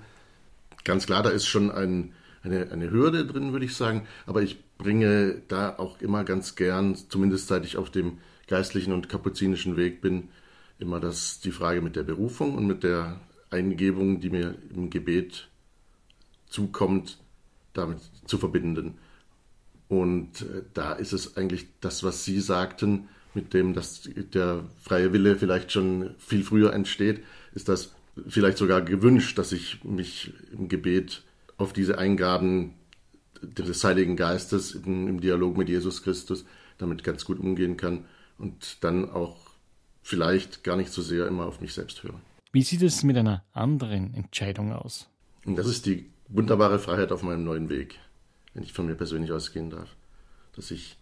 ganz 0.83 1.07
klar, 1.07 1.23
da 1.23 1.31
ist 1.31 1.47
schon 1.47 1.71
ein, 1.71 2.13
eine, 2.43 2.73
eine 2.73 2.91
Hürde 2.91 3.25
drin, 3.25 3.53
würde 3.53 3.67
ich 3.67 3.77
sagen. 3.77 4.09
Aber 4.27 4.43
ich 4.43 4.59
bringe 4.77 5.41
da 5.47 5.79
auch 5.79 6.01
immer 6.01 6.25
ganz 6.25 6.57
gern, 6.57 6.97
zumindest 6.97 7.47
seit 7.47 7.65
ich 7.65 7.77
auf 7.77 7.89
dem 7.89 8.19
geistlichen 8.49 8.93
und 8.93 9.09
kapuzinischen 9.09 9.77
Weg 9.77 10.01
bin, 10.01 10.29
immer 10.81 10.99
das, 10.99 11.39
die 11.39 11.53
Frage 11.53 11.83
mit 11.83 11.95
der 11.95 12.03
Berufung 12.03 12.57
und 12.57 12.67
mit 12.67 12.83
der 12.83 13.21
Eingebung, 13.51 14.19
die 14.19 14.31
mir 14.31 14.57
im 14.75 14.91
Gebet 14.91 15.47
zukommt, 16.49 17.19
damit 17.75 17.99
zu 18.27 18.39
verbinden. 18.39 18.95
Und 19.89 20.43
äh, 20.43 20.63
da 20.73 20.95
ist 20.95 21.13
es 21.13 21.37
eigentlich 21.37 21.67
das, 21.81 22.03
was 22.03 22.25
Sie 22.25 22.41
sagten, 22.41 23.09
mit 23.35 23.53
dem, 23.53 23.75
dass 23.75 24.09
der 24.33 24.65
freie 24.81 25.13
Wille 25.13 25.37
vielleicht 25.37 25.73
schon 25.73 26.15
viel 26.19 26.45
früher 26.45 26.73
entsteht, 26.73 27.23
ist 27.53 27.69
das 27.69 27.93
vielleicht 28.29 28.59
sogar 28.59 28.81
gewünscht, 28.83 29.39
dass 29.39 29.53
ich 29.53 29.83
mich 29.85 30.33
im 30.53 30.69
Gebet 30.69 31.23
auf 31.57 31.73
diese 31.73 31.99
Eingaben 31.99 32.75
des 33.43 33.85
Heiligen 33.85 34.17
Geistes 34.17 34.75
im, 34.75 35.09
im 35.09 35.21
Dialog 35.21 35.57
mit 35.57 35.69
Jesus 35.69 36.03
Christus 36.03 36.45
damit 36.79 37.05
ganz 37.05 37.25
gut 37.25 37.39
umgehen 37.39 37.77
kann 37.77 38.05
und 38.39 38.83
dann 38.83 39.11
auch 39.11 39.37
vielleicht 40.03 40.65
gar 40.65 40.77
nicht 40.77 40.93
so 40.93 41.03
sehr 41.03 41.27
immer 41.27 41.47
auf 41.47 41.61
mich 41.61 41.73
selbst 41.73 42.03
höre. 42.03 42.21
Wie 42.53 42.63
sieht 42.63 42.83
es 42.83 43.03
mit 43.03 43.17
einer 43.17 43.45
anderen 43.53 44.15
Entscheidung 44.15 44.73
aus? 44.73 45.09
Und 45.45 45.57
das 45.57 45.67
ist 45.67 45.87
die 45.87 46.11
wunderbare 46.35 46.79
Freiheit 46.79 47.13
auf 47.13 47.23
meinem 47.23 47.45
neuen 47.45 47.69
Weg, 47.71 48.01
wenn 48.53 48.65
ich 48.65 48.73
von 48.73 48.87
mir 48.87 48.97
persönlich 48.97 49.33
ausgehen 49.33 49.71
darf. 49.71 49.95
Dass 50.57 50.71
ich 50.71 50.97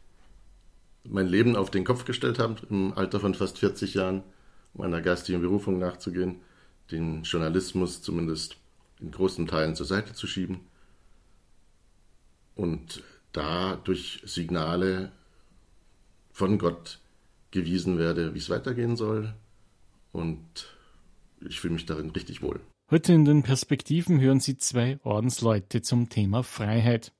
mein 1.05 1.27
Leben 1.27 1.57
auf 1.57 1.71
den 1.71 1.85
Kopf 1.85 2.05
gestellt 2.05 2.39
habe, 2.39 2.57
im 2.69 2.93
Alter 2.93 3.19
von 3.19 3.35
fast 3.35 3.59
40 3.59 3.95
Jahren, 3.95 4.23
um 4.75 4.83
einer 4.83 5.01
geistigen 5.01 5.41
Berufung 5.41 5.79
nachzugehen, 5.79 6.37
den 6.91 7.23
Journalismus 7.23 8.03
zumindest 8.03 8.57
in 9.01 9.11
großen 9.11 9.47
Teilen 9.47 9.75
zur 9.75 9.87
Seite 9.87 10.13
zu 10.15 10.27
schieben 10.27 10.61
und 12.55 13.03
da 13.33 13.77
durch 13.77 14.23
Signale 14.25 15.11
von 16.33 16.59
Gott 16.59 16.99
gewiesen 17.51 17.99
werde, 17.99 18.35
wie 18.35 18.39
es 18.39 18.51
weitergehen 18.51 18.97
soll. 18.97 19.35
Und 20.13 20.69
ich 21.41 21.61
fühle 21.61 21.75
mich 21.75 21.87
darin 21.87 22.11
richtig 22.11 22.43
wohl. 22.43 22.61
Heute 22.93 23.15
in 23.15 23.25
den 23.25 23.43
Perspektiven 23.43 24.21
hören 24.21 24.39
Sie 24.39 24.59
zwei 24.59 24.99
Ordensleute 25.03 25.81
zum 25.81 26.11
Thema 26.11 26.43
Freiheit. 26.43 27.15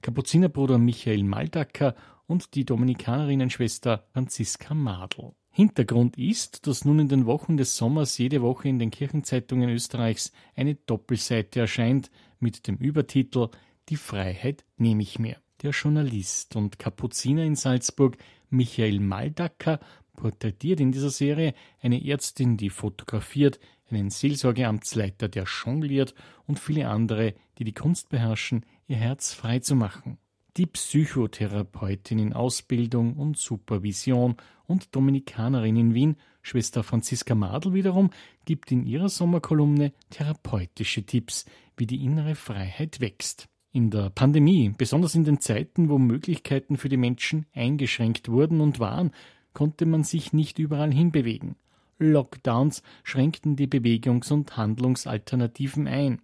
Kapuzinerbruder 0.00 0.78
Michael 0.78 1.24
Maldacker 1.24 1.96
und 2.28 2.54
die 2.54 2.64
Dominikanerinnenschwester 2.64 4.04
Franziska 4.12 4.74
Madl. 4.74 5.32
Hintergrund 5.50 6.16
ist, 6.18 6.68
dass 6.68 6.84
nun 6.84 7.00
in 7.00 7.08
den 7.08 7.26
Wochen 7.26 7.56
des 7.56 7.76
Sommers 7.76 8.16
jede 8.16 8.42
Woche 8.42 8.68
in 8.68 8.78
den 8.78 8.92
Kirchenzeitungen 8.92 9.70
Österreichs 9.70 10.30
eine 10.54 10.76
Doppelseite 10.76 11.58
erscheint 11.58 12.12
mit 12.38 12.68
dem 12.68 12.76
Übertitel 12.76 13.48
Die 13.88 13.96
Freiheit 13.96 14.64
nehme 14.76 15.02
ich 15.02 15.18
mir. 15.18 15.38
Der 15.62 15.72
Journalist 15.72 16.54
und 16.54 16.78
Kapuziner 16.78 17.42
in 17.42 17.56
Salzburg 17.56 18.18
Michael 18.50 19.00
Maldacker 19.00 19.80
porträtiert 20.14 20.78
in 20.78 20.92
dieser 20.92 21.10
Serie 21.10 21.54
eine 21.80 22.04
Ärztin, 22.06 22.56
die 22.56 22.70
fotografiert, 22.70 23.58
einen 23.90 24.10
Seelsorgeamtsleiter, 24.10 25.28
der 25.28 25.44
jongliert 25.44 26.14
und 26.46 26.58
viele 26.58 26.88
andere, 26.88 27.34
die 27.58 27.64
die 27.64 27.74
Kunst 27.74 28.08
beherrschen, 28.08 28.64
ihr 28.86 28.96
Herz 28.96 29.34
frei 29.34 29.58
zu 29.60 29.74
machen. 29.74 30.18
Die 30.56 30.66
Psychotherapeutin 30.66 32.18
in 32.18 32.32
Ausbildung 32.32 33.14
und 33.14 33.36
Supervision 33.36 34.36
und 34.66 34.94
Dominikanerin 34.94 35.76
in 35.76 35.94
Wien, 35.94 36.16
Schwester 36.42 36.82
Franziska 36.82 37.34
Madl 37.34 37.74
wiederum, 37.74 38.10
gibt 38.44 38.72
in 38.72 38.84
ihrer 38.84 39.08
Sommerkolumne 39.08 39.92
therapeutische 40.10 41.04
Tipps, 41.04 41.44
wie 41.76 41.86
die 41.86 42.04
innere 42.04 42.34
Freiheit 42.34 43.00
wächst. 43.00 43.48
In 43.70 43.90
der 43.90 44.10
Pandemie, 44.10 44.72
besonders 44.76 45.14
in 45.14 45.24
den 45.24 45.40
Zeiten, 45.40 45.90
wo 45.90 45.98
Möglichkeiten 45.98 46.76
für 46.76 46.88
die 46.88 46.96
Menschen 46.96 47.46
eingeschränkt 47.54 48.28
wurden 48.28 48.60
und 48.60 48.80
waren, 48.80 49.12
konnte 49.52 49.86
man 49.86 50.04
sich 50.04 50.32
nicht 50.32 50.58
überall 50.58 50.92
hinbewegen. 50.92 51.56
Lockdowns 51.98 52.82
schränkten 53.04 53.56
die 53.56 53.66
Bewegungs- 53.66 54.32
und 54.32 54.56
Handlungsalternativen 54.56 55.86
ein. 55.86 56.22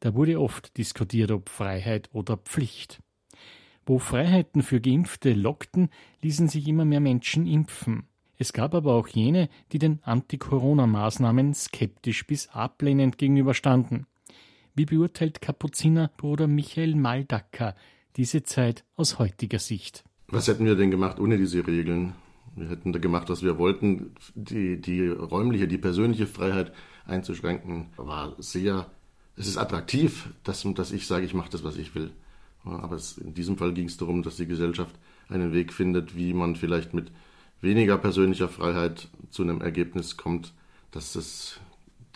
Da 0.00 0.14
wurde 0.14 0.40
oft 0.40 0.76
diskutiert, 0.76 1.30
ob 1.30 1.48
Freiheit 1.48 2.08
oder 2.12 2.36
Pflicht. 2.36 3.00
Wo 3.86 3.98
Freiheiten 3.98 4.62
für 4.62 4.80
Geimpfte 4.80 5.32
lockten, 5.32 5.88
ließen 6.20 6.48
sich 6.48 6.68
immer 6.68 6.84
mehr 6.84 7.00
Menschen 7.00 7.46
impfen. 7.46 8.04
Es 8.36 8.52
gab 8.52 8.74
aber 8.74 8.94
auch 8.94 9.08
jene, 9.08 9.48
die 9.72 9.78
den 9.78 10.00
Anti-Corona-Maßnahmen 10.04 11.54
skeptisch 11.54 12.26
bis 12.26 12.48
ablehnend 12.48 13.18
gegenüberstanden. 13.18 14.06
Wie 14.74 14.84
beurteilt 14.84 15.40
Kapuzinerbruder 15.40 16.46
Michael 16.46 16.94
Maldacker 16.94 17.74
diese 18.16 18.44
Zeit 18.44 18.84
aus 18.94 19.18
heutiger 19.18 19.58
Sicht? 19.58 20.04
Was 20.28 20.46
hätten 20.46 20.66
wir 20.66 20.76
denn 20.76 20.92
gemacht 20.92 21.18
ohne 21.18 21.36
diese 21.36 21.66
Regeln? 21.66 22.14
Wir 22.60 22.68
hätten 22.68 22.92
da 22.92 22.98
gemacht, 22.98 23.28
was 23.30 23.42
wir 23.42 23.58
wollten. 23.58 24.12
Die, 24.34 24.80
die 24.80 25.08
räumliche, 25.08 25.68
die 25.68 25.78
persönliche 25.78 26.26
Freiheit 26.26 26.72
einzuschränken, 27.06 27.86
war 27.96 28.34
sehr, 28.38 28.90
es 29.36 29.46
ist 29.46 29.56
attraktiv, 29.56 30.30
dass, 30.44 30.66
dass 30.74 30.92
ich 30.92 31.06
sage, 31.06 31.24
ich 31.24 31.34
mache 31.34 31.50
das, 31.50 31.64
was 31.64 31.76
ich 31.76 31.94
will. 31.94 32.10
Aber 32.64 32.96
es, 32.96 33.18
in 33.18 33.34
diesem 33.34 33.56
Fall 33.56 33.72
ging 33.72 33.86
es 33.86 33.96
darum, 33.96 34.22
dass 34.22 34.36
die 34.36 34.46
Gesellschaft 34.46 34.94
einen 35.28 35.52
Weg 35.52 35.72
findet, 35.72 36.16
wie 36.16 36.34
man 36.34 36.56
vielleicht 36.56 36.94
mit 36.94 37.10
weniger 37.60 37.98
persönlicher 37.98 38.48
Freiheit 38.48 39.08
zu 39.30 39.42
einem 39.42 39.60
Ergebnis 39.60 40.16
kommt, 40.16 40.52
dass 40.90 41.14
es 41.14 41.60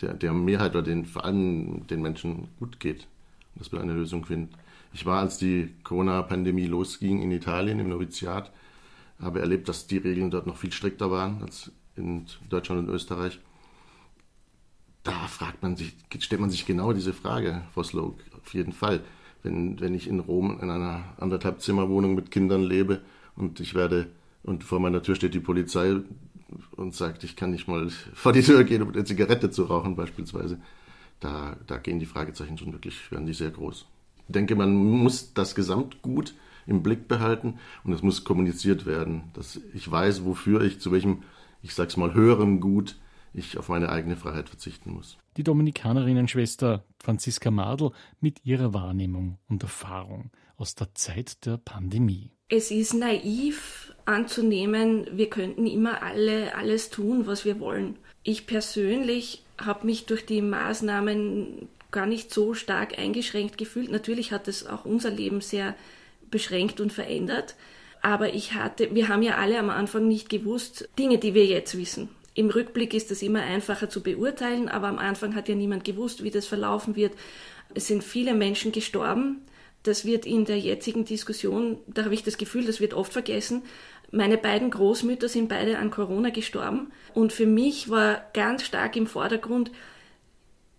der, 0.01 0.13
der 0.13 0.33
Mehrheit 0.33 0.71
oder 0.71 0.83
den, 0.83 1.05
vor 1.05 1.25
allem 1.25 1.87
den 1.87 2.01
Menschen 2.01 2.49
gut 2.59 2.79
geht. 2.79 3.07
Dass 3.55 3.71
wir 3.71 3.81
eine 3.81 3.93
Lösung 3.93 4.25
finden. 4.25 4.55
Ich 4.93 5.05
war, 5.05 5.19
als 5.19 5.37
die 5.37 5.73
Corona-Pandemie 5.83 6.65
losging 6.65 7.21
in 7.21 7.31
Italien 7.31 7.79
im 7.79 7.89
Noviziat, 7.89 8.51
habe 9.23 9.39
erlebt, 9.39 9.69
dass 9.69 9.87
die 9.87 9.97
Regeln 9.97 10.31
dort 10.31 10.47
noch 10.47 10.57
viel 10.57 10.71
strikter 10.71 11.11
waren 11.11 11.41
als 11.41 11.71
in 11.95 12.25
Deutschland 12.49 12.87
und 12.87 12.93
Österreich. 12.93 13.39
Da 15.03 15.27
fragt 15.27 15.61
man 15.61 15.75
sich, 15.75 15.93
stellt 16.19 16.41
man 16.41 16.49
sich 16.49 16.65
genau 16.65 16.93
diese 16.93 17.13
Frage, 17.13 17.63
Sloak, 17.81 18.19
auf 18.41 18.53
jeden 18.53 18.71
Fall. 18.71 19.01
Wenn, 19.43 19.79
wenn 19.81 19.93
ich 19.93 20.07
in 20.07 20.21
Rom 20.21 20.59
in 20.61 20.69
einer 20.69 21.03
anderthalb 21.17 21.61
Zimmerwohnung 21.61 22.15
mit 22.15 22.31
Kindern 22.31 22.63
lebe 22.63 23.01
und 23.35 23.59
ich 23.59 23.75
werde 23.75 24.07
und 24.43 24.63
vor 24.63 24.79
meiner 24.79 25.03
Tür 25.03 25.15
steht 25.15 25.33
die 25.33 25.41
Polizei 25.41 25.97
und 26.71 26.95
sagt, 26.95 27.23
ich 27.23 27.35
kann 27.35 27.51
nicht 27.51 27.67
mal 27.67 27.89
vor 27.89 28.31
die 28.31 28.41
Tür 28.41 28.63
gehen, 28.63 28.81
um 28.81 28.93
eine 28.93 29.03
Zigarette 29.03 29.51
zu 29.51 29.63
rauchen 29.63 29.95
beispielsweise, 29.95 30.59
da, 31.19 31.57
da 31.67 31.77
gehen 31.77 31.99
die 31.99 32.05
Fragezeichen 32.05 32.57
schon 32.57 32.71
wirklich, 32.71 33.11
werden 33.11 33.25
die 33.25 33.33
sehr 33.33 33.51
groß. 33.51 33.85
Ich 34.27 34.33
denke, 34.33 34.55
man 34.55 34.73
muss 34.73 35.33
das 35.33 35.55
Gesamtgut 35.55 36.33
im 36.65 36.83
Blick 36.83 37.07
behalten 37.07 37.59
und 37.83 37.93
es 37.93 38.01
muss 38.01 38.23
kommuniziert 38.23 38.85
werden, 38.85 39.23
dass 39.33 39.59
ich 39.73 39.89
weiß, 39.89 40.25
wofür 40.25 40.61
ich, 40.61 40.79
zu 40.79 40.91
welchem, 40.91 41.23
ich 41.61 41.73
sag's 41.73 41.97
mal, 41.97 42.13
höherem 42.13 42.59
Gut 42.59 42.95
ich 43.33 43.57
auf 43.57 43.69
meine 43.69 43.89
eigene 43.89 44.15
Freiheit 44.15 44.49
verzichten 44.49 44.91
muss. 44.91 45.17
Die 45.37 45.43
Dominikanerinnenschwester 45.43 46.83
Franziska 46.99 47.51
Madl 47.51 47.91
mit 48.19 48.45
ihrer 48.45 48.73
Wahrnehmung 48.73 49.39
und 49.49 49.63
Erfahrung 49.63 50.31
aus 50.57 50.75
der 50.75 50.93
Zeit 50.93 51.45
der 51.45 51.57
Pandemie. 51.57 52.31
Es 52.49 52.69
ist 52.69 52.93
naiv 52.93 53.95
anzunehmen, 54.05 55.07
wir 55.11 55.29
könnten 55.29 55.65
immer 55.65 56.03
alle 56.03 56.55
alles 56.55 56.89
tun, 56.89 57.25
was 57.25 57.45
wir 57.45 57.59
wollen. 57.59 57.95
Ich 58.21 58.45
persönlich 58.45 59.43
habe 59.57 59.85
mich 59.85 60.05
durch 60.05 60.25
die 60.25 60.41
Maßnahmen 60.41 61.67
gar 61.91 62.05
nicht 62.05 62.33
so 62.33 62.53
stark 62.53 62.97
eingeschränkt 62.99 63.57
gefühlt. 63.57 63.91
Natürlich 63.91 64.31
hat 64.31 64.47
es 64.47 64.65
auch 64.67 64.85
unser 64.85 65.09
Leben 65.09 65.41
sehr 65.41 65.75
beschränkt 66.33 66.81
und 66.81 66.91
verändert. 66.91 67.55
Aber 68.01 68.33
ich 68.33 68.53
hatte, 68.53 68.93
wir 68.93 69.07
haben 69.07 69.21
ja 69.21 69.35
alle 69.37 69.57
am 69.57 69.69
Anfang 69.69 70.09
nicht 70.09 70.27
gewusst, 70.27 70.89
Dinge, 70.99 71.19
die 71.19 71.33
wir 71.33 71.45
jetzt 71.45 71.77
wissen. 71.77 72.09
Im 72.33 72.49
Rückblick 72.49 72.93
ist 72.93 73.11
es 73.11 73.21
immer 73.21 73.41
einfacher 73.41 73.89
zu 73.89 74.01
beurteilen, 74.01 74.67
aber 74.67 74.87
am 74.87 74.97
Anfang 74.97 75.35
hat 75.35 75.47
ja 75.47 75.55
niemand 75.55 75.85
gewusst, 75.85 76.23
wie 76.23 76.31
das 76.31 76.47
verlaufen 76.47 76.95
wird. 76.95 77.13
Es 77.75 77.87
sind 77.87 78.03
viele 78.03 78.33
Menschen 78.33 78.71
gestorben. 78.71 79.43
Das 79.83 80.03
wird 80.03 80.25
in 80.25 80.45
der 80.45 80.59
jetzigen 80.59 81.05
Diskussion, 81.05 81.77
da 81.87 82.05
habe 82.05 82.13
ich 82.13 82.23
das 82.23 82.37
Gefühl, 82.37 82.65
das 82.65 82.79
wird 82.79 82.93
oft 82.93 83.13
vergessen. 83.13 83.63
Meine 84.11 84.37
beiden 84.37 84.69
Großmütter 84.69 85.29
sind 85.29 85.47
beide 85.47 85.77
an 85.77 85.91
Corona 85.91 86.29
gestorben. 86.29 86.91
Und 87.13 87.31
für 87.33 87.45
mich 87.45 87.89
war 87.89 88.21
ganz 88.33 88.63
stark 88.63 88.95
im 88.95 89.07
Vordergrund, 89.07 89.71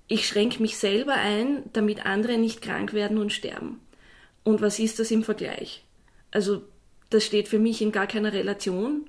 ich 0.06 0.28
schränke 0.28 0.60
mich 0.60 0.76
selber 0.76 1.14
ein, 1.14 1.62
damit 1.72 2.04
andere 2.04 2.36
nicht 2.36 2.60
krank 2.60 2.92
werden 2.92 3.16
und 3.16 3.32
sterben. 3.32 3.80
Und 4.44 4.60
was 4.60 4.78
ist 4.78 4.98
das 4.98 5.10
im 5.10 5.24
Vergleich? 5.24 5.84
Also 6.30 6.62
das 7.10 7.24
steht 7.24 7.48
für 7.48 7.58
mich 7.58 7.82
in 7.82 7.92
gar 7.92 8.06
keiner 8.06 8.32
Relation 8.32 9.06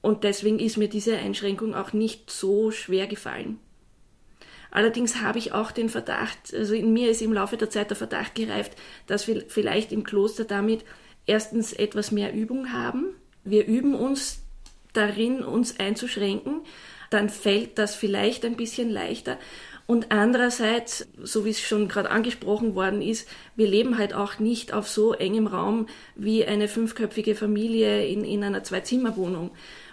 und 0.00 0.24
deswegen 0.24 0.58
ist 0.58 0.76
mir 0.76 0.88
diese 0.88 1.16
Einschränkung 1.16 1.74
auch 1.74 1.92
nicht 1.92 2.30
so 2.30 2.70
schwer 2.70 3.06
gefallen. 3.06 3.58
Allerdings 4.70 5.20
habe 5.20 5.38
ich 5.38 5.52
auch 5.52 5.70
den 5.70 5.90
Verdacht, 5.90 6.54
also 6.54 6.74
in 6.74 6.92
mir 6.92 7.10
ist 7.10 7.20
im 7.20 7.32
Laufe 7.32 7.56
der 7.56 7.68
Zeit 7.68 7.90
der 7.90 7.96
Verdacht 7.96 8.34
gereift, 8.34 8.72
dass 9.06 9.28
wir 9.28 9.44
vielleicht 9.48 9.92
im 9.92 10.02
Kloster 10.02 10.44
damit 10.44 10.84
erstens 11.26 11.72
etwas 11.72 12.10
mehr 12.10 12.32
Übung 12.32 12.72
haben 12.72 13.14
wir 13.44 13.66
üben 13.66 13.94
uns 13.94 14.42
darin, 14.92 15.42
uns 15.42 15.78
einzuschränken, 15.78 16.60
dann 17.10 17.28
fällt 17.28 17.78
das 17.78 17.94
vielleicht 17.94 18.44
ein 18.44 18.56
bisschen 18.56 18.90
leichter. 18.90 19.38
Und 19.86 20.12
andererseits, 20.12 21.08
so 21.22 21.44
wie 21.44 21.50
es 21.50 21.60
schon 21.60 21.88
gerade 21.88 22.10
angesprochen 22.10 22.74
worden 22.74 23.02
ist, 23.02 23.28
wir 23.56 23.66
leben 23.66 23.98
halt 23.98 24.14
auch 24.14 24.38
nicht 24.38 24.72
auf 24.72 24.88
so 24.88 25.12
engem 25.12 25.46
Raum 25.46 25.86
wie 26.14 26.44
eine 26.44 26.68
fünfköpfige 26.68 27.34
Familie 27.34 28.06
in, 28.06 28.24
in 28.24 28.44
einer 28.44 28.62
Zwei-Zimmer-Wohnung. 28.62 29.50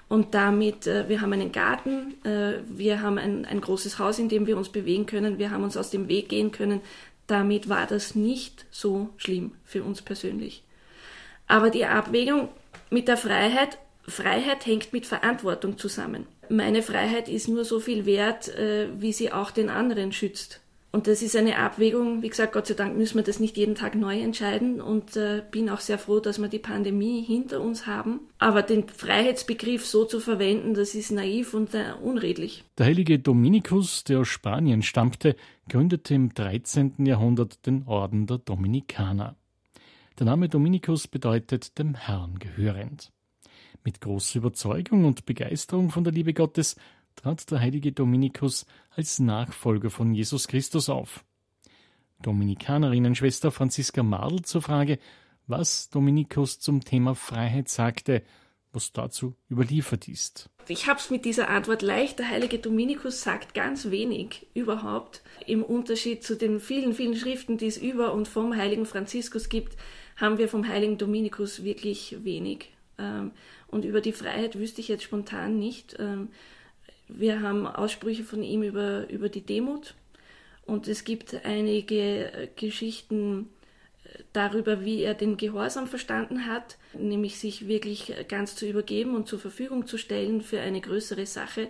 Und 0.07 0.33
damit, 0.33 0.87
äh, 0.87 1.07
wir 1.07 1.21
haben 1.21 1.33
einen 1.33 1.51
Garten, 1.51 2.15
äh, 2.23 2.61
wir 2.67 3.01
haben 3.01 3.17
ein, 3.17 3.45
ein 3.45 3.61
großes 3.61 3.99
Haus, 3.99 4.19
in 4.19 4.29
dem 4.29 4.47
wir 4.47 4.57
uns 4.57 4.69
bewegen 4.69 5.05
können, 5.05 5.37
wir 5.37 5.51
haben 5.51 5.63
uns 5.63 5.77
aus 5.77 5.91
dem 5.91 6.07
Weg 6.07 6.29
gehen 6.29 6.51
können. 6.51 6.81
Damit 7.27 7.69
war 7.69 7.85
das 7.85 8.15
nicht 8.15 8.65
so 8.71 9.09
schlimm 9.17 9.51
für 9.65 9.83
uns 9.83 10.01
persönlich. 10.01 10.63
Aber 11.47 11.69
die 11.69 11.85
Abwägung 11.85 12.49
mit 12.89 13.07
der 13.07 13.17
Freiheit, 13.17 13.77
Freiheit 14.07 14.65
hängt 14.65 14.93
mit 14.93 15.05
Verantwortung 15.05 15.77
zusammen 15.77 16.25
meine 16.49 16.81
Freiheit 16.81 17.29
ist 17.29 17.47
nur 17.47 17.65
so 17.65 17.79
viel 17.79 18.05
wert, 18.05 18.49
äh, 18.49 18.87
wie 18.99 19.13
sie 19.13 19.31
auch 19.31 19.51
den 19.51 19.69
anderen 19.69 20.11
schützt. 20.11 20.61
Und 20.91 21.05
das 21.05 21.21
ist 21.21 21.35
eine 21.35 21.57
Abwägung, 21.59 22.23
wie 22.23 22.29
gesagt, 22.29 22.53
Gott 22.53 22.65
sei 22.65 22.73
Dank 22.73 22.97
müssen 22.97 23.17
wir 23.17 23.23
das 23.23 23.39
nicht 23.39 23.57
jeden 23.57 23.75
Tag 23.75 23.93
neu 23.93 24.19
entscheiden 24.19 24.81
und 24.81 25.15
äh, 25.15 25.43
bin 25.51 25.69
auch 25.69 25.81
sehr 25.81 25.99
froh, 25.99 26.19
dass 26.19 26.39
wir 26.39 26.47
die 26.47 26.57
Pandemie 26.57 27.21
hinter 27.21 27.61
uns 27.61 27.85
haben. 27.85 28.21
Aber 28.39 28.63
den 28.63 28.87
Freiheitsbegriff 28.87 29.85
so 29.85 30.05
zu 30.05 30.19
verwenden, 30.19 30.73
das 30.73 30.95
ist 30.95 31.11
naiv 31.11 31.53
und 31.53 31.75
äh, 31.75 31.93
unredlich. 32.01 32.63
Der 32.79 32.87
heilige 32.87 33.19
Dominikus, 33.19 34.03
der 34.03 34.21
aus 34.21 34.29
Spanien 34.29 34.81
stammte, 34.81 35.35
gründete 35.69 36.15
im 36.15 36.33
13. 36.33 37.05
Jahrhundert 37.05 37.67
den 37.67 37.83
Orden 37.85 38.25
der 38.25 38.39
Dominikaner. 38.39 39.35
Der 40.17 40.25
Name 40.25 40.49
Dominikus 40.49 41.07
bedeutet 41.07 41.77
dem 41.77 41.93
Herrn 41.93 42.39
gehörend. 42.39 43.11
Mit 43.83 44.01
großer 44.01 44.39
Überzeugung 44.39 45.05
und 45.05 45.25
Begeisterung 45.25 45.89
von 45.89 46.03
der 46.03 46.13
Liebe 46.13 46.33
Gottes 46.33 46.75
trat 47.15 47.49
der 47.51 47.59
heilige 47.59 47.91
Dominikus 47.91 48.65
als 48.91 49.19
Nachfolger 49.19 49.89
von 49.89 50.13
Jesus 50.13 50.47
Christus 50.47 50.89
auf. 50.89 51.23
Dominikanerinnenschwester 52.21 53.51
Franziska 53.51 54.03
Madl 54.03 54.41
zur 54.41 54.61
Frage, 54.61 54.99
was 55.47 55.89
Dominikus 55.89 56.59
zum 56.59 56.83
Thema 56.83 57.15
Freiheit 57.15 57.69
sagte, 57.69 58.23
was 58.71 58.91
dazu 58.91 59.35
überliefert 59.49 60.07
ist. 60.07 60.49
Ich 60.67 60.87
habe 60.87 60.99
es 60.99 61.09
mit 61.09 61.25
dieser 61.25 61.49
Antwort 61.49 61.81
leicht. 61.81 62.19
Der 62.19 62.29
heilige 62.29 62.59
Dominikus 62.59 63.23
sagt 63.23 63.55
ganz 63.55 63.89
wenig 63.89 64.47
überhaupt. 64.53 65.23
Im 65.47 65.63
Unterschied 65.63 66.23
zu 66.23 66.35
den 66.35 66.59
vielen, 66.59 66.93
vielen 66.93 67.15
Schriften, 67.15 67.57
die 67.57 67.65
es 67.65 67.77
über 67.77 68.13
und 68.13 68.27
vom 68.27 68.55
heiligen 68.55 68.85
Franziskus 68.85 69.49
gibt, 69.49 69.75
haben 70.17 70.37
wir 70.37 70.47
vom 70.47 70.67
heiligen 70.67 70.97
Dominikus 70.97 71.63
wirklich 71.63 72.23
wenig. 72.23 72.69
Und 73.71 73.85
über 73.85 74.01
die 74.01 74.13
Freiheit 74.13 74.57
wüsste 74.57 74.81
ich 74.81 74.87
jetzt 74.87 75.03
spontan 75.03 75.59
nicht. 75.59 75.95
Ähm, 75.99 76.29
wir 77.07 77.41
haben 77.41 77.67
Aussprüche 77.67 78.23
von 78.23 78.43
ihm 78.43 78.63
über, 78.63 79.09
über 79.09 79.29
die 79.29 79.41
Demut 79.41 79.95
und 80.65 80.87
es 80.87 81.03
gibt 81.03 81.45
einige 81.45 82.49
Geschichten 82.55 83.49
äh, 84.03 84.23
darüber, 84.33 84.85
wie 84.85 85.01
er 85.01 85.15
den 85.15 85.37
Gehorsam 85.37 85.87
verstanden 85.87 86.45
hat, 86.45 86.77
nämlich 86.93 87.39
sich 87.39 87.67
wirklich 87.67 88.13
ganz 88.27 88.55
zu 88.55 88.67
übergeben 88.67 89.15
und 89.15 89.27
zur 89.27 89.39
Verfügung 89.39 89.87
zu 89.87 89.97
stellen 89.97 90.41
für 90.41 90.61
eine 90.61 90.81
größere 90.81 91.25
Sache. 91.25 91.69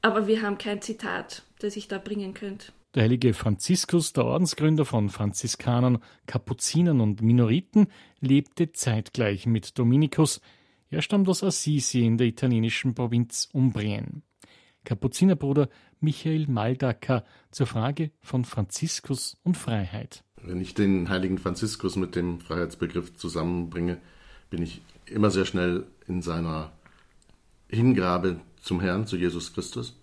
Aber 0.00 0.26
wir 0.26 0.42
haben 0.42 0.58
kein 0.58 0.80
Zitat, 0.80 1.42
das 1.58 1.76
ich 1.76 1.88
da 1.88 1.98
bringen 1.98 2.32
könnte. 2.32 2.72
Der 2.94 3.02
heilige 3.02 3.34
Franziskus, 3.34 4.14
der 4.14 4.24
Ordensgründer 4.24 4.86
von 4.86 5.10
Franziskanern, 5.10 5.98
Kapuzinern 6.26 7.02
und 7.02 7.20
Minoriten, 7.20 7.88
lebte 8.20 8.72
zeitgleich 8.72 9.44
mit 9.46 9.78
Dominikus, 9.78 10.40
er 10.90 11.02
stammt 11.02 11.28
aus 11.28 11.44
Assisi 11.44 12.04
in 12.04 12.18
der 12.18 12.26
italienischen 12.26 12.94
Provinz 12.94 13.48
Umbrien. 13.52 14.22
Kapuzinerbruder 14.84 15.68
Michael 16.00 16.46
Maldacker 16.46 17.24
zur 17.50 17.66
Frage 17.66 18.10
von 18.20 18.44
Franziskus 18.44 19.36
und 19.42 19.56
Freiheit. 19.56 20.24
Wenn 20.42 20.60
ich 20.60 20.74
den 20.74 21.08
heiligen 21.08 21.38
Franziskus 21.38 21.96
mit 21.96 22.14
dem 22.14 22.40
Freiheitsbegriff 22.40 23.14
zusammenbringe, 23.14 23.98
bin 24.50 24.62
ich 24.62 24.80
immer 25.06 25.30
sehr 25.30 25.44
schnell 25.44 25.86
in 26.06 26.22
seiner 26.22 26.72
Hingabe 27.68 28.40
zum 28.62 28.80
Herrn, 28.80 29.06
zu 29.06 29.16
Jesus 29.16 29.52
Christus. 29.52 29.98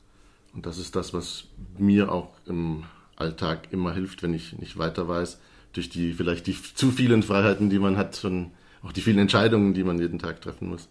Und 0.54 0.66
das 0.66 0.78
ist 0.78 0.96
das, 0.96 1.14
was 1.14 1.46
mir 1.78 2.12
auch 2.12 2.30
im 2.46 2.84
Alltag 3.16 3.70
immer 3.72 3.94
hilft, 3.94 4.24
wenn 4.24 4.34
ich 4.34 4.58
nicht 4.58 4.78
weiter 4.78 5.08
weiß, 5.08 5.40
durch 5.74 5.90
die 5.90 6.14
vielleicht 6.14 6.48
die 6.48 6.56
zu 6.56 6.92
vielen 6.92 7.24
Freiheiten, 7.24 7.70
die 7.70 7.80
man 7.80 7.98
hat, 7.98 8.16
schon 8.18 8.52
auch 8.86 8.92
die 8.92 9.02
vielen 9.02 9.18
Entscheidungen, 9.18 9.74
die 9.74 9.84
man 9.84 10.00
jeden 10.00 10.20
Tag 10.20 10.42
treffen 10.42 10.70
muss, 10.70 10.90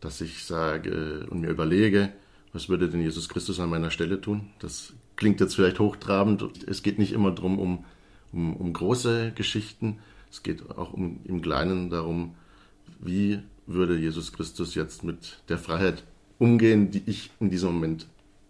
dass 0.00 0.20
ich 0.20 0.44
sage 0.44 1.26
und 1.30 1.40
mir 1.40 1.48
überlege, 1.48 2.12
was 2.52 2.68
würde 2.68 2.88
denn 2.88 3.00
Jesus 3.00 3.28
Christus 3.28 3.58
an 3.58 3.70
meiner 3.70 3.90
Stelle 3.90 4.20
tun? 4.20 4.50
Das 4.58 4.92
klingt 5.16 5.40
jetzt 5.40 5.56
vielleicht 5.56 5.80
hochtrabend. 5.80 6.44
Es 6.68 6.82
geht 6.82 6.98
nicht 6.98 7.12
immer 7.12 7.32
darum, 7.32 7.58
um, 7.58 7.84
um, 8.32 8.54
um 8.54 8.72
große 8.72 9.32
Geschichten. 9.34 9.98
Es 10.30 10.42
geht 10.42 10.70
auch 10.70 10.92
um, 10.92 11.20
im 11.24 11.40
Kleinen 11.40 11.90
darum, 11.90 12.34
wie 13.00 13.40
würde 13.66 13.96
Jesus 13.96 14.32
Christus 14.32 14.74
jetzt 14.74 15.02
mit 15.02 15.42
der 15.48 15.58
Freiheit 15.58 16.04
umgehen, 16.38 16.90
die 16.90 17.02
ich 17.06 17.30
in 17.40 17.48
diesem 17.50 17.72
Moment 17.72 18.06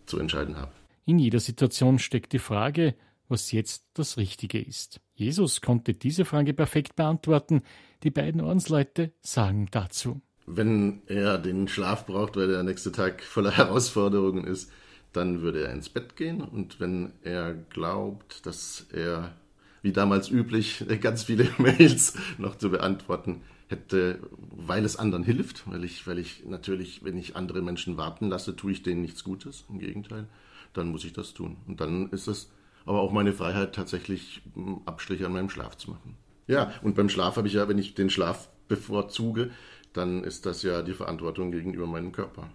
zu 0.07 0.19
entscheiden 0.19 0.57
habe. 0.57 0.73
In 1.07 1.19
jeder 1.19 1.41
Situation 1.41 1.99
steckt 1.99 2.33
die 2.33 2.39
Frage, 2.39 2.95
was 3.29 3.53
jetzt 3.53 3.85
das 3.95 4.17
Richtige 4.17 4.61
ist. 4.61 5.01
Jesus 5.15 5.61
konnte 5.61 5.95
diese 5.95 6.25
Frage 6.25 6.55
perfekt 6.55 6.97
beantworten. 6.97 7.63
Die 8.03 8.11
beiden 8.11 8.41
Ordensleute 8.41 9.13
sagen 9.21 9.69
dazu. 9.71 10.21
Wenn 10.47 11.03
er 11.07 11.39
den 11.39 11.69
Schlaf 11.69 12.05
braucht, 12.05 12.37
weil 12.37 12.49
der 12.49 12.63
nächste 12.65 12.93
Tag 12.93 13.23
voller 13.23 13.51
Herausforderungen 13.57 14.45
ist, 14.45 14.71
dann 15.13 15.41
würde 15.41 15.65
er 15.65 15.73
ins 15.73 15.89
Bett 15.89 16.17
gehen. 16.17 16.41
Und 16.41 16.81
wenn 16.81 17.13
er 17.23 17.55
glaubt, 17.55 18.45
dass 18.45 18.87
er, 18.93 19.35
wie 19.83 19.93
damals 19.93 20.29
üblich, 20.29 20.85
ganz 21.01 21.25
viele 21.25 21.49
Mails 21.59 22.15
noch 22.39 22.57
zu 22.59 22.71
beantworten 22.71 23.43
hätte, 23.69 24.19
weil 24.51 24.85
es 24.85 24.97
anderen 24.97 25.25
hilft, 25.25 25.71
weil 25.71 25.85
ich, 25.85 26.07
weil 26.07 26.19
ich 26.19 26.45
natürlich, 26.45 27.05
wenn 27.05 27.17
ich 27.17 27.37
andere 27.37 27.63
Menschen 27.63 27.97
warten 27.97 28.29
lasse, 28.29 28.57
tue 28.57 28.73
ich 28.73 28.83
denen 28.83 29.01
nichts 29.01 29.25
Gutes. 29.25 29.65
Im 29.71 29.79
Gegenteil, 29.79 30.27
dann 30.75 30.89
muss 30.89 31.05
ich 31.05 31.13
das 31.13 31.33
tun. 31.35 31.57
Und 31.67 31.81
dann 31.81 32.11
ist 32.11 32.27
es 32.27 32.51
aber 32.87 33.01
auch 33.01 33.13
meine 33.13 33.33
Freiheit, 33.33 33.75
tatsächlich 33.75 34.43
Abstriche 34.85 35.27
an 35.27 35.33
meinem 35.33 35.51
Schlaf 35.51 35.77
zu 35.77 35.91
machen. 35.91 36.17
Ja, 36.47 36.73
und 36.83 36.95
beim 36.95 37.09
Schlaf 37.09 37.37
habe 37.37 37.49
ich 37.49 37.55
ja, 37.55 37.69
wenn 37.69 37.79
ich 37.79 37.95
den 37.95 38.11
Schlaf 38.11 38.49
bevorzuge, 38.69 39.51
dann 39.93 40.25
ist 40.25 40.47
das 40.47 40.63
ja 40.63 40.83
die 40.83 40.93
Verantwortung 40.93 41.53
gegenüber 41.53 41.87
meinem 41.87 42.13
Körper. 42.13 42.51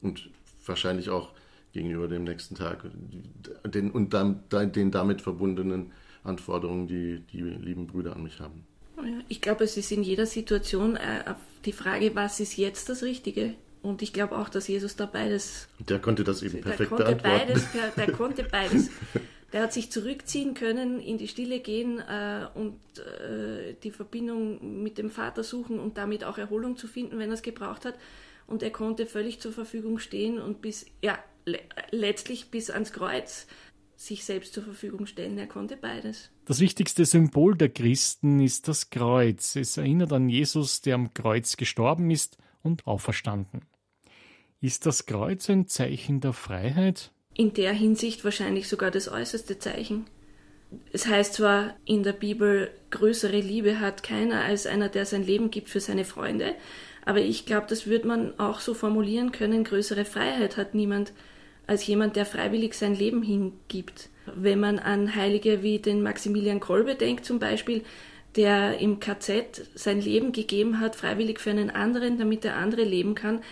Und 0.00 0.30
wahrscheinlich 0.64 1.10
auch 1.10 1.32
gegenüber 1.72 2.08
dem 2.08 2.24
nächsten 2.24 2.54
Tag 2.54 2.84
den, 3.64 3.90
und 3.90 4.14
dann, 4.14 4.42
den 4.50 4.90
damit 4.90 5.22
verbundenen 5.22 5.92
Anforderungen, 6.22 6.86
die 6.86 7.20
die 7.32 7.42
lieben 7.42 7.86
Brüder 7.86 8.14
an 8.14 8.22
mich 8.22 8.40
haben. 8.40 8.64
Ich 9.28 9.40
glaube, 9.40 9.64
es 9.64 9.76
ist 9.76 9.90
in 9.90 10.02
jeder 10.02 10.26
Situation 10.26 10.96
äh, 10.96 11.34
die 11.64 11.72
Frage, 11.72 12.14
was 12.14 12.38
ist 12.40 12.56
jetzt 12.56 12.88
das 12.88 13.02
Richtige? 13.02 13.54
Und 13.82 14.00
ich 14.00 14.12
glaube 14.12 14.38
auch, 14.38 14.48
dass 14.48 14.68
Jesus 14.68 14.94
da 14.94 15.06
beides. 15.06 15.66
Der 15.80 15.98
konnte 15.98 16.22
das 16.22 16.42
eben 16.42 16.60
perfekt 16.60 16.92
der 16.92 17.16
konnte 17.16 17.16
Beides, 17.16 17.66
der, 17.72 18.06
der 18.06 18.14
konnte 18.14 18.44
beides. 18.44 18.90
Der 19.52 19.62
hat 19.62 19.72
sich 19.72 19.90
zurückziehen 19.90 20.54
können, 20.54 20.98
in 21.00 21.18
die 21.18 21.28
Stille 21.28 21.60
gehen 21.60 21.98
äh, 21.98 22.46
und 22.54 22.80
äh, 22.98 23.74
die 23.82 23.90
Verbindung 23.90 24.82
mit 24.82 24.96
dem 24.96 25.10
Vater 25.10 25.44
suchen 25.44 25.78
und 25.78 25.98
damit 25.98 26.24
auch 26.24 26.38
Erholung 26.38 26.76
zu 26.76 26.88
finden, 26.88 27.18
wenn 27.18 27.30
er 27.30 27.34
es 27.34 27.42
gebraucht 27.42 27.84
hat. 27.84 27.98
Und 28.46 28.62
er 28.62 28.70
konnte 28.70 29.06
völlig 29.06 29.40
zur 29.40 29.52
Verfügung 29.52 29.98
stehen 29.98 30.38
und 30.40 30.62
bis, 30.62 30.86
ja, 31.02 31.18
le 31.44 31.58
letztlich 31.90 32.50
bis 32.50 32.70
ans 32.70 32.92
Kreuz 32.92 33.46
sich 33.96 34.24
selbst 34.24 34.54
zur 34.54 34.64
Verfügung 34.64 35.06
stellen. 35.06 35.38
Er 35.38 35.46
konnte 35.46 35.76
beides. 35.76 36.30
Das 36.44 36.60
wichtigste 36.60 37.04
Symbol 37.04 37.56
der 37.56 37.68
Christen 37.68 38.40
ist 38.40 38.68
das 38.68 38.90
Kreuz. 38.90 39.54
Es 39.54 39.76
erinnert 39.76 40.12
an 40.12 40.28
Jesus, 40.28 40.80
der 40.80 40.96
am 40.96 41.14
Kreuz 41.14 41.56
gestorben 41.56 42.10
ist 42.10 42.36
und 42.62 42.86
auferstanden. 42.86 43.64
Ist 44.60 44.86
das 44.86 45.06
Kreuz 45.06 45.48
ein 45.50 45.66
Zeichen 45.66 46.20
der 46.20 46.32
Freiheit? 46.32 47.12
In 47.34 47.54
der 47.54 47.72
Hinsicht 47.72 48.24
wahrscheinlich 48.24 48.68
sogar 48.68 48.90
das 48.90 49.08
äußerste 49.08 49.58
Zeichen. 49.58 50.06
Es 50.92 51.06
heißt 51.06 51.34
zwar 51.34 51.74
in 51.84 52.02
der 52.02 52.12
Bibel, 52.12 52.70
größere 52.90 53.40
Liebe 53.40 53.80
hat 53.80 54.02
keiner 54.02 54.42
als 54.42 54.66
einer, 54.66 54.88
der 54.88 55.04
sein 55.04 55.24
Leben 55.24 55.50
gibt 55.50 55.68
für 55.68 55.80
seine 55.80 56.04
Freunde, 56.04 56.54
aber 57.04 57.20
ich 57.20 57.46
glaube, 57.46 57.66
das 57.68 57.86
würde 57.86 58.06
man 58.06 58.38
auch 58.38 58.60
so 58.60 58.74
formulieren 58.74 59.32
können, 59.32 59.64
größere 59.64 60.04
Freiheit 60.04 60.56
hat 60.56 60.74
niemand 60.74 61.12
als 61.66 61.86
jemand, 61.86 62.16
der 62.16 62.26
freiwillig 62.26 62.74
sein 62.74 62.94
Leben 62.94 63.22
hingibt. 63.22 64.08
Wenn 64.34 64.60
man 64.60 64.78
an 64.78 65.14
Heilige 65.14 65.62
wie 65.62 65.78
den 65.78 66.02
Maximilian 66.02 66.60
Kolbe 66.60 66.94
denkt 66.94 67.24
zum 67.24 67.38
Beispiel, 67.38 67.82
der 68.36 68.78
im 68.78 68.98
KZ 68.98 69.62
sein 69.74 70.00
Leben 70.00 70.32
gegeben 70.32 70.80
hat, 70.80 70.96
freiwillig 70.96 71.38
für 71.38 71.50
einen 71.50 71.70
anderen, 71.70 72.18
damit 72.18 72.44
der 72.44 72.56
andere 72.56 72.84
leben 72.84 73.14
kann, 73.14 73.42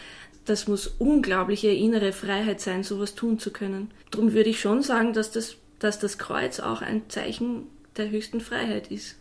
das 0.51 0.67
muss 0.67 0.89
unglaubliche 0.99 1.69
innere 1.69 2.13
Freiheit 2.13 2.61
sein, 2.61 2.83
sowas 2.83 3.15
tun 3.15 3.39
zu 3.39 3.53
können. 3.53 3.93
Darum 4.11 4.33
würde 4.33 4.51
ich 4.51 4.61
schon 4.61 4.83
sagen, 4.83 5.13
dass 5.13 5.31
das, 5.31 5.57
dass 5.79 6.01
das 6.01 6.19
Kreuz 6.19 6.59
auch 6.59 6.83
ein 6.83 7.09
Zeichen 7.09 7.69
der 7.97 8.11
höchsten 8.11 8.41
Freiheit 8.41 8.91
ist. 8.91 9.17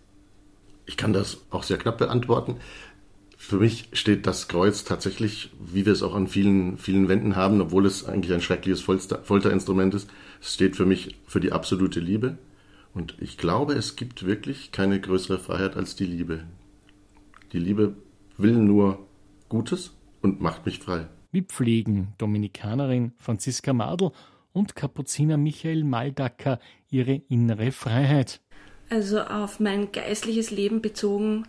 Ich 0.87 0.97
kann 0.97 1.13
das 1.13 1.37
auch 1.51 1.61
sehr 1.61 1.77
knapp 1.77 1.99
beantworten. 1.99 2.55
Für 3.37 3.57
mich 3.57 3.89
steht 3.93 4.25
das 4.25 4.47
Kreuz 4.47 4.83
tatsächlich, 4.83 5.51
wie 5.59 5.85
wir 5.85 5.93
es 5.93 6.01
auch 6.01 6.15
an 6.15 6.27
vielen, 6.27 6.79
vielen 6.79 7.07
Wänden 7.07 7.35
haben, 7.35 7.61
obwohl 7.61 7.85
es 7.85 8.05
eigentlich 8.05 8.33
ein 8.33 8.41
schreckliches 8.41 8.81
Folter, 8.81 9.21
Folterinstrument 9.23 9.93
ist. 9.93 10.09
Es 10.41 10.55
steht 10.55 10.75
für 10.75 10.87
mich 10.87 11.15
für 11.27 11.39
die 11.39 11.51
absolute 11.51 11.99
Liebe. 11.99 12.39
Und 12.95 13.15
ich 13.19 13.37
glaube, 13.37 13.73
es 13.73 13.95
gibt 13.95 14.25
wirklich 14.25 14.71
keine 14.71 14.99
größere 14.99 15.37
Freiheit 15.37 15.77
als 15.77 15.95
die 15.95 16.05
Liebe. 16.05 16.43
Die 17.53 17.59
Liebe 17.59 17.93
will 18.37 18.53
nur 18.53 19.05
Gutes 19.47 19.91
und 20.21 20.41
macht 20.41 20.65
mich 20.65 20.79
frei. 20.79 21.07
Wie 21.31 21.43
pflegen 21.43 22.13
Dominikanerin 22.17 23.11
Franziska 23.17 23.71
Madl 23.71 24.11
und 24.51 24.75
Kapuziner 24.75 25.37
Michael 25.37 25.83
Maldacker 25.83 26.59
ihre 26.89 27.21
innere 27.29 27.71
Freiheit? 27.71 28.41
Also 28.89 29.21
auf 29.21 29.59
mein 29.59 29.91
geistliches 29.91 30.49
Leben 30.49 30.81
bezogen 30.81 31.45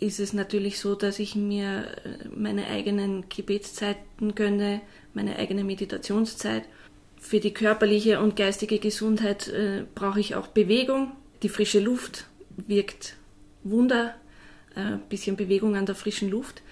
ist 0.00 0.18
es 0.18 0.32
natürlich 0.32 0.80
so, 0.80 0.96
dass 0.96 1.20
ich 1.20 1.36
mir 1.36 1.86
äh, 2.04 2.28
meine 2.34 2.66
eigenen 2.66 3.28
Gebetszeiten 3.28 4.34
gönne, 4.34 4.80
meine 5.14 5.36
eigene 5.36 5.62
Meditationszeit. 5.62 6.64
Für 7.16 7.38
die 7.38 7.54
körperliche 7.54 8.18
und 8.18 8.34
geistige 8.34 8.80
Gesundheit 8.80 9.46
äh, 9.48 9.84
brauche 9.94 10.18
ich 10.18 10.34
auch 10.34 10.48
Bewegung. 10.48 11.12
Die 11.44 11.48
frische 11.48 11.78
Luft 11.78 12.26
wirkt 12.56 13.16
Wunder, 13.62 14.16
ein 14.74 14.94
äh, 14.94 14.98
bisschen 15.08 15.36
Bewegung 15.36 15.76
an 15.76 15.86
der 15.86 15.94
frischen 15.94 16.30
Luft. 16.30 16.62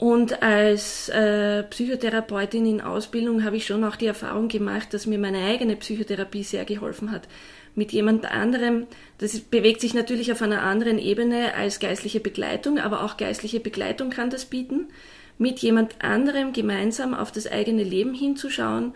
Und 0.00 0.42
als 0.42 1.10
äh, 1.10 1.62
Psychotherapeutin 1.64 2.64
in 2.64 2.80
Ausbildung 2.80 3.44
habe 3.44 3.58
ich 3.58 3.66
schon 3.66 3.84
auch 3.84 3.96
die 3.96 4.06
Erfahrung 4.06 4.48
gemacht, 4.48 4.94
dass 4.94 5.04
mir 5.04 5.18
meine 5.18 5.44
eigene 5.44 5.76
Psychotherapie 5.76 6.42
sehr 6.42 6.64
geholfen 6.64 7.10
hat. 7.10 7.28
Mit 7.74 7.92
jemand 7.92 8.24
anderem, 8.24 8.86
das 9.18 9.38
bewegt 9.40 9.82
sich 9.82 9.92
natürlich 9.92 10.32
auf 10.32 10.40
einer 10.40 10.62
anderen 10.62 10.98
Ebene 10.98 11.52
als 11.54 11.80
geistliche 11.80 12.18
Begleitung, 12.18 12.78
aber 12.78 13.04
auch 13.04 13.18
geistliche 13.18 13.60
Begleitung 13.60 14.08
kann 14.08 14.30
das 14.30 14.46
bieten, 14.46 14.88
mit 15.36 15.58
jemand 15.58 16.02
anderem 16.02 16.54
gemeinsam 16.54 17.12
auf 17.12 17.30
das 17.30 17.46
eigene 17.46 17.84
Leben 17.84 18.14
hinzuschauen, 18.14 18.94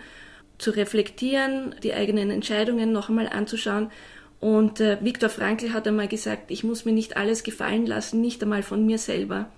zu 0.56 0.70
reflektieren, 0.70 1.74
die 1.82 1.92
eigenen 1.92 2.30
Entscheidungen 2.30 2.92
noch 2.92 3.10
einmal 3.10 3.28
anzuschauen. 3.28 3.90
Und 4.40 4.80
äh, 4.80 4.96
Viktor 5.02 5.28
Frankl 5.28 5.74
hat 5.74 5.86
einmal 5.86 6.08
gesagt, 6.08 6.50
ich 6.50 6.64
muss 6.64 6.86
mir 6.86 6.92
nicht 6.92 7.18
alles 7.18 7.42
gefallen 7.42 7.84
lassen, 7.84 8.22
nicht 8.22 8.42
einmal 8.42 8.62
von 8.62 8.86
mir 8.86 8.96
selber. 8.96 9.50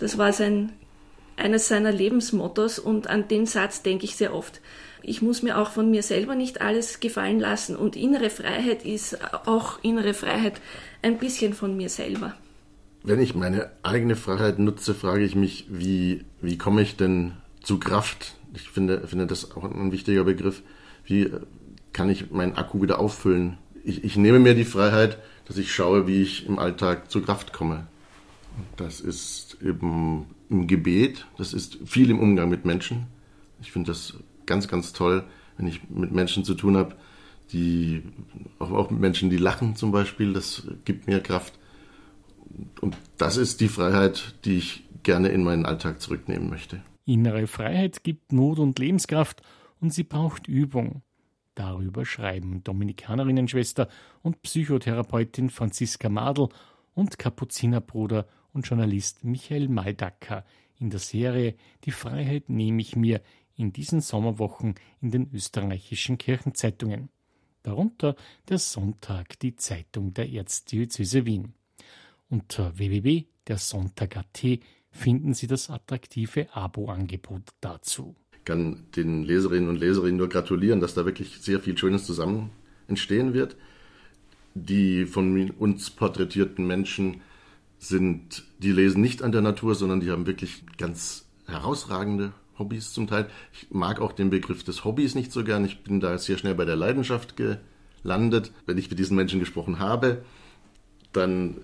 Das 0.00 0.18
war 0.18 0.32
sein, 0.32 0.72
eines 1.36 1.68
seiner 1.68 1.92
Lebensmottos 1.92 2.78
und 2.78 3.08
an 3.08 3.28
den 3.28 3.46
Satz 3.46 3.82
denke 3.82 4.04
ich 4.04 4.16
sehr 4.16 4.34
oft. 4.34 4.60
Ich 5.02 5.22
muss 5.22 5.42
mir 5.42 5.58
auch 5.58 5.70
von 5.70 5.90
mir 5.90 6.02
selber 6.02 6.34
nicht 6.34 6.60
alles 6.60 7.00
gefallen 7.00 7.38
lassen 7.38 7.76
und 7.76 7.96
innere 7.96 8.30
Freiheit 8.30 8.84
ist 8.84 9.18
auch 9.46 9.82
innere 9.82 10.14
Freiheit 10.14 10.60
ein 11.02 11.18
bisschen 11.18 11.54
von 11.54 11.76
mir 11.76 11.88
selber. 11.88 12.34
Wenn 13.02 13.20
ich 13.20 13.34
meine 13.34 13.70
eigene 13.82 14.16
Freiheit 14.16 14.58
nutze, 14.58 14.94
frage 14.94 15.24
ich 15.24 15.34
mich, 15.34 15.66
wie, 15.70 16.24
wie 16.42 16.58
komme 16.58 16.82
ich 16.82 16.96
denn 16.96 17.32
zu 17.62 17.78
Kraft? 17.78 18.34
Ich 18.54 18.70
finde, 18.70 19.06
finde 19.06 19.26
das 19.26 19.56
auch 19.56 19.64
ein 19.64 19.92
wichtiger 19.92 20.24
Begriff. 20.24 20.62
Wie 21.04 21.30
kann 21.92 22.10
ich 22.10 22.30
meinen 22.30 22.56
Akku 22.56 22.82
wieder 22.82 22.98
auffüllen? 22.98 23.56
Ich, 23.84 24.04
ich 24.04 24.16
nehme 24.16 24.38
mir 24.38 24.54
die 24.54 24.64
Freiheit, 24.64 25.18
dass 25.46 25.56
ich 25.56 25.72
schaue, 25.72 26.06
wie 26.06 26.20
ich 26.20 26.46
im 26.46 26.58
Alltag 26.58 27.10
zu 27.10 27.22
Kraft 27.22 27.54
komme. 27.54 27.86
Das 28.76 29.00
ist 29.00 29.58
eben 29.62 30.26
im 30.48 30.66
Gebet, 30.66 31.26
das 31.38 31.52
ist 31.52 31.78
viel 31.84 32.10
im 32.10 32.18
Umgang 32.18 32.48
mit 32.48 32.64
Menschen. 32.64 33.06
Ich 33.60 33.72
finde 33.72 33.90
das 33.90 34.16
ganz, 34.46 34.68
ganz 34.68 34.92
toll, 34.92 35.24
wenn 35.56 35.66
ich 35.66 35.88
mit 35.88 36.12
Menschen 36.12 36.44
zu 36.44 36.54
tun 36.54 36.76
habe, 36.76 36.96
die 37.52 38.02
auch 38.58 38.90
mit 38.90 39.00
Menschen, 39.00 39.30
die 39.30 39.36
lachen 39.36 39.76
zum 39.76 39.92
Beispiel, 39.92 40.32
das 40.32 40.66
gibt 40.84 41.06
mir 41.06 41.20
Kraft. 41.20 41.58
Und 42.80 42.96
das 43.16 43.36
ist 43.36 43.60
die 43.60 43.68
Freiheit, 43.68 44.34
die 44.44 44.58
ich 44.58 44.84
gerne 45.02 45.28
in 45.28 45.44
meinen 45.44 45.66
Alltag 45.66 46.00
zurücknehmen 46.00 46.50
möchte. 46.50 46.82
Innere 47.04 47.46
Freiheit 47.46 48.04
gibt 48.04 48.32
Mut 48.32 48.58
und 48.58 48.78
Lebenskraft 48.78 49.42
und 49.80 49.92
sie 49.92 50.04
braucht 50.04 50.46
Übung. 50.46 51.02
Darüber 51.54 52.04
schreiben 52.04 52.62
Dominikanerinnenschwester 52.64 53.88
und 54.22 54.42
Psychotherapeutin 54.42 55.50
Franziska 55.50 56.08
Madl 56.08 56.48
und 56.94 57.18
Kapuzinerbruder 57.18 58.26
und 58.52 58.66
Journalist 58.66 59.24
Michael 59.24 59.68
Maldacker 59.68 60.44
in 60.78 60.90
der 60.90 61.00
Serie 61.00 61.54
Die 61.84 61.90
Freiheit 61.90 62.48
nehme 62.48 62.80
ich 62.80 62.96
mir 62.96 63.20
in 63.56 63.72
diesen 63.72 64.00
Sommerwochen 64.00 64.74
in 65.00 65.10
den 65.10 65.30
österreichischen 65.32 66.18
Kirchenzeitungen. 66.18 67.10
Darunter 67.62 68.16
der 68.48 68.58
Sonntag, 68.58 69.38
die 69.40 69.54
Zeitung 69.56 70.14
der 70.14 70.30
Erzdiözese 70.30 71.26
Wien. 71.26 71.52
Unter 72.30 72.78
www.dersonntag.at 72.78 74.60
finden 74.90 75.34
Sie 75.34 75.46
das 75.46 75.68
attraktive 75.68 76.48
Abo-Angebot 76.54 77.42
dazu. 77.60 78.16
Ich 78.32 78.44
kann 78.44 78.86
den 78.96 79.24
Leserinnen 79.24 79.68
und 79.68 79.76
Leserinnen 79.76 80.16
nur 80.16 80.30
gratulieren, 80.30 80.80
dass 80.80 80.94
da 80.94 81.04
wirklich 81.04 81.38
sehr 81.40 81.60
viel 81.60 81.76
Schönes 81.76 82.06
zusammen 82.06 82.50
entstehen 82.88 83.34
wird. 83.34 83.56
Die 84.54 85.04
von 85.04 85.50
uns 85.50 85.90
porträtierten 85.90 86.66
Menschen 86.66 87.20
sind, 87.80 88.44
die 88.58 88.72
lesen 88.72 89.00
nicht 89.00 89.22
an 89.22 89.32
der 89.32 89.40
Natur, 89.40 89.74
sondern 89.74 90.00
die 90.00 90.10
haben 90.10 90.26
wirklich 90.26 90.62
ganz 90.76 91.24
herausragende 91.46 92.32
Hobbys 92.58 92.92
zum 92.92 93.06
Teil. 93.06 93.26
Ich 93.54 93.70
mag 93.70 94.00
auch 94.00 94.12
den 94.12 94.28
Begriff 94.28 94.62
des 94.62 94.84
Hobbys 94.84 95.14
nicht 95.14 95.32
so 95.32 95.42
gern. 95.42 95.64
Ich 95.64 95.82
bin 95.82 95.98
da 95.98 96.16
sehr 96.18 96.36
schnell 96.36 96.54
bei 96.54 96.66
der 96.66 96.76
Leidenschaft 96.76 97.34
gelandet. 97.36 98.52
Wenn 98.66 98.76
ich 98.76 98.90
mit 98.90 98.98
diesen 98.98 99.16
Menschen 99.16 99.40
gesprochen 99.40 99.78
habe, 99.78 100.22
dann 101.12 101.62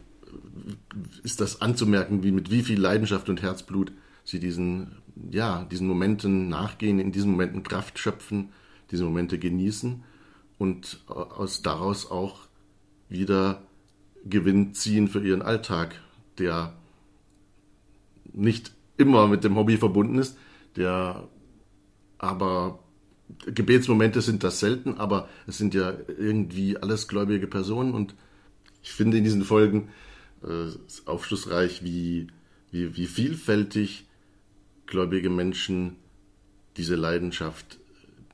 ist 1.23 1.43
das 1.43 1.61
anzumerken, 1.61 2.23
wie 2.23 2.33
mit 2.33 2.51
wie 2.51 2.63
viel 2.63 2.81
Leidenschaft 2.81 3.29
und 3.29 3.43
Herzblut 3.43 3.93
sie 4.25 4.41
diesen, 4.41 4.97
ja, 5.31 5.65
diesen 5.71 5.87
Momenten 5.87 6.49
nachgehen, 6.49 6.99
in 6.99 7.13
diesen 7.13 7.31
Momenten 7.31 7.63
Kraft 7.63 7.99
schöpfen, 7.99 8.49
diese 8.91 9.05
Momente 9.05 9.39
genießen 9.39 10.03
und 10.57 11.05
aus 11.07 11.61
daraus 11.61 12.11
auch 12.11 12.49
wieder 13.11 13.63
Gewinn 14.25 14.73
ziehen 14.75 15.09
für 15.09 15.25
ihren 15.25 15.43
Alltag 15.43 16.01
der 16.39 16.75
nicht 18.33 18.73
immer 18.97 19.27
mit 19.29 19.45
dem 19.45 19.57
Hobby 19.57 19.77
verbunden 19.77 20.19
ist, 20.19 20.37
der 20.77 21.29
aber 22.19 22.79
Gebetsmomente 23.47 24.21
sind 24.21 24.45
das 24.45 24.61
selten, 24.61 24.95
aber 24.95 25.29
es 25.47 25.59
sind 25.59 25.75
ja 25.75 25.93
irgendwie 26.19 26.77
alles 26.77 27.09
gläubige 27.09 27.47
Personen 27.47 27.93
und 27.93 28.15
ich 28.83 28.93
finde 28.93 29.19
in 29.19 29.25
diesen 29.25 29.45
Folgen 29.45 29.89
äh, 30.43 30.71
aufschlussreich, 31.07 31.83
wie, 31.83 32.29
wie, 32.71 32.97
wie 32.97 33.07
vielfältig 33.07 34.07
gläubige 34.87 35.31
Menschen 35.31 35.97
diese 36.77 36.95
Leidenschaft 36.95 37.79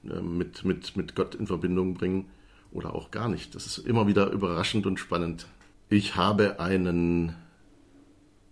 äh, 0.04 0.20
mit, 0.20 0.64
mit, 0.64 0.96
mit 0.96 1.14
Gott 1.14 1.34
in 1.34 1.46
Verbindung 1.46 1.94
bringen 1.94 2.28
oder 2.70 2.94
auch 2.94 3.10
gar 3.10 3.28
nicht. 3.28 3.54
Das 3.54 3.66
ist 3.66 3.78
immer 3.78 4.06
wieder 4.06 4.30
überraschend 4.30 4.86
und 4.86 4.98
spannend. 4.98 5.46
Ich 5.88 6.16
habe 6.16 6.60
einen 6.60 7.34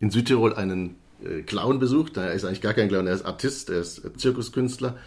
in 0.00 0.10
Südtirol 0.10 0.54
einen 0.54 0.96
äh, 1.22 1.42
Clown 1.42 1.78
besucht. 1.78 2.16
Er 2.16 2.32
ist 2.32 2.44
eigentlich 2.44 2.62
gar 2.62 2.74
kein 2.74 2.88
Clown, 2.88 3.06
er 3.06 3.14
ist 3.14 3.24
Artist, 3.24 3.70
er 3.70 3.80
ist 3.80 4.02
Zirkuskünstler. 4.16 4.98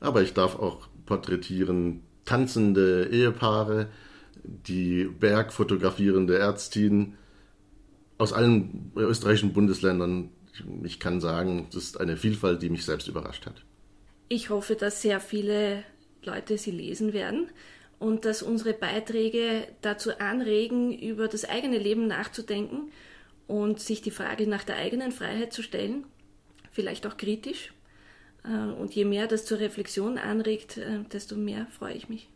Aber 0.00 0.22
ich 0.22 0.32
darf 0.32 0.58
auch 0.58 0.88
porträtieren 1.04 2.02
tanzende 2.24 3.08
Ehepaare, 3.10 3.88
die 4.44 5.04
bergfotografierende 5.04 6.38
Ärztin 6.38 7.14
aus 8.18 8.32
allen 8.32 8.92
österreichischen 8.96 9.52
Bundesländern. 9.52 10.30
Ich 10.82 11.00
kann 11.00 11.20
sagen, 11.20 11.66
es 11.70 11.76
ist 11.76 12.00
eine 12.00 12.16
Vielfalt, 12.16 12.62
die 12.62 12.70
mich 12.70 12.84
selbst 12.84 13.08
überrascht 13.08 13.46
hat. 13.46 13.64
Ich 14.28 14.50
hoffe, 14.50 14.74
dass 14.74 15.02
sehr 15.02 15.20
viele 15.20 15.84
Leute 16.22 16.58
sie 16.58 16.70
lesen 16.70 17.12
werden 17.12 17.48
und 17.98 18.24
dass 18.24 18.42
unsere 18.42 18.72
Beiträge 18.72 19.68
dazu 19.82 20.18
anregen, 20.18 20.96
über 20.96 21.28
das 21.28 21.44
eigene 21.44 21.78
Leben 21.78 22.06
nachzudenken 22.06 22.90
und 23.46 23.80
sich 23.80 24.02
die 24.02 24.10
Frage 24.10 24.46
nach 24.46 24.64
der 24.64 24.76
eigenen 24.76 25.12
Freiheit 25.12 25.52
zu 25.52 25.62
stellen, 25.62 26.04
vielleicht 26.70 27.06
auch 27.06 27.16
kritisch. 27.16 27.72
Äh, 28.44 28.48
und 28.48 28.94
je 28.94 29.04
mehr 29.04 29.26
das 29.26 29.44
zur 29.44 29.60
Reflexion 29.60 30.18
anregt, 30.18 30.78
äh, 30.78 31.00
desto 31.12 31.36
mehr 31.36 31.66
freue 31.66 31.94
ich 31.94 32.08
mich. 32.08 32.28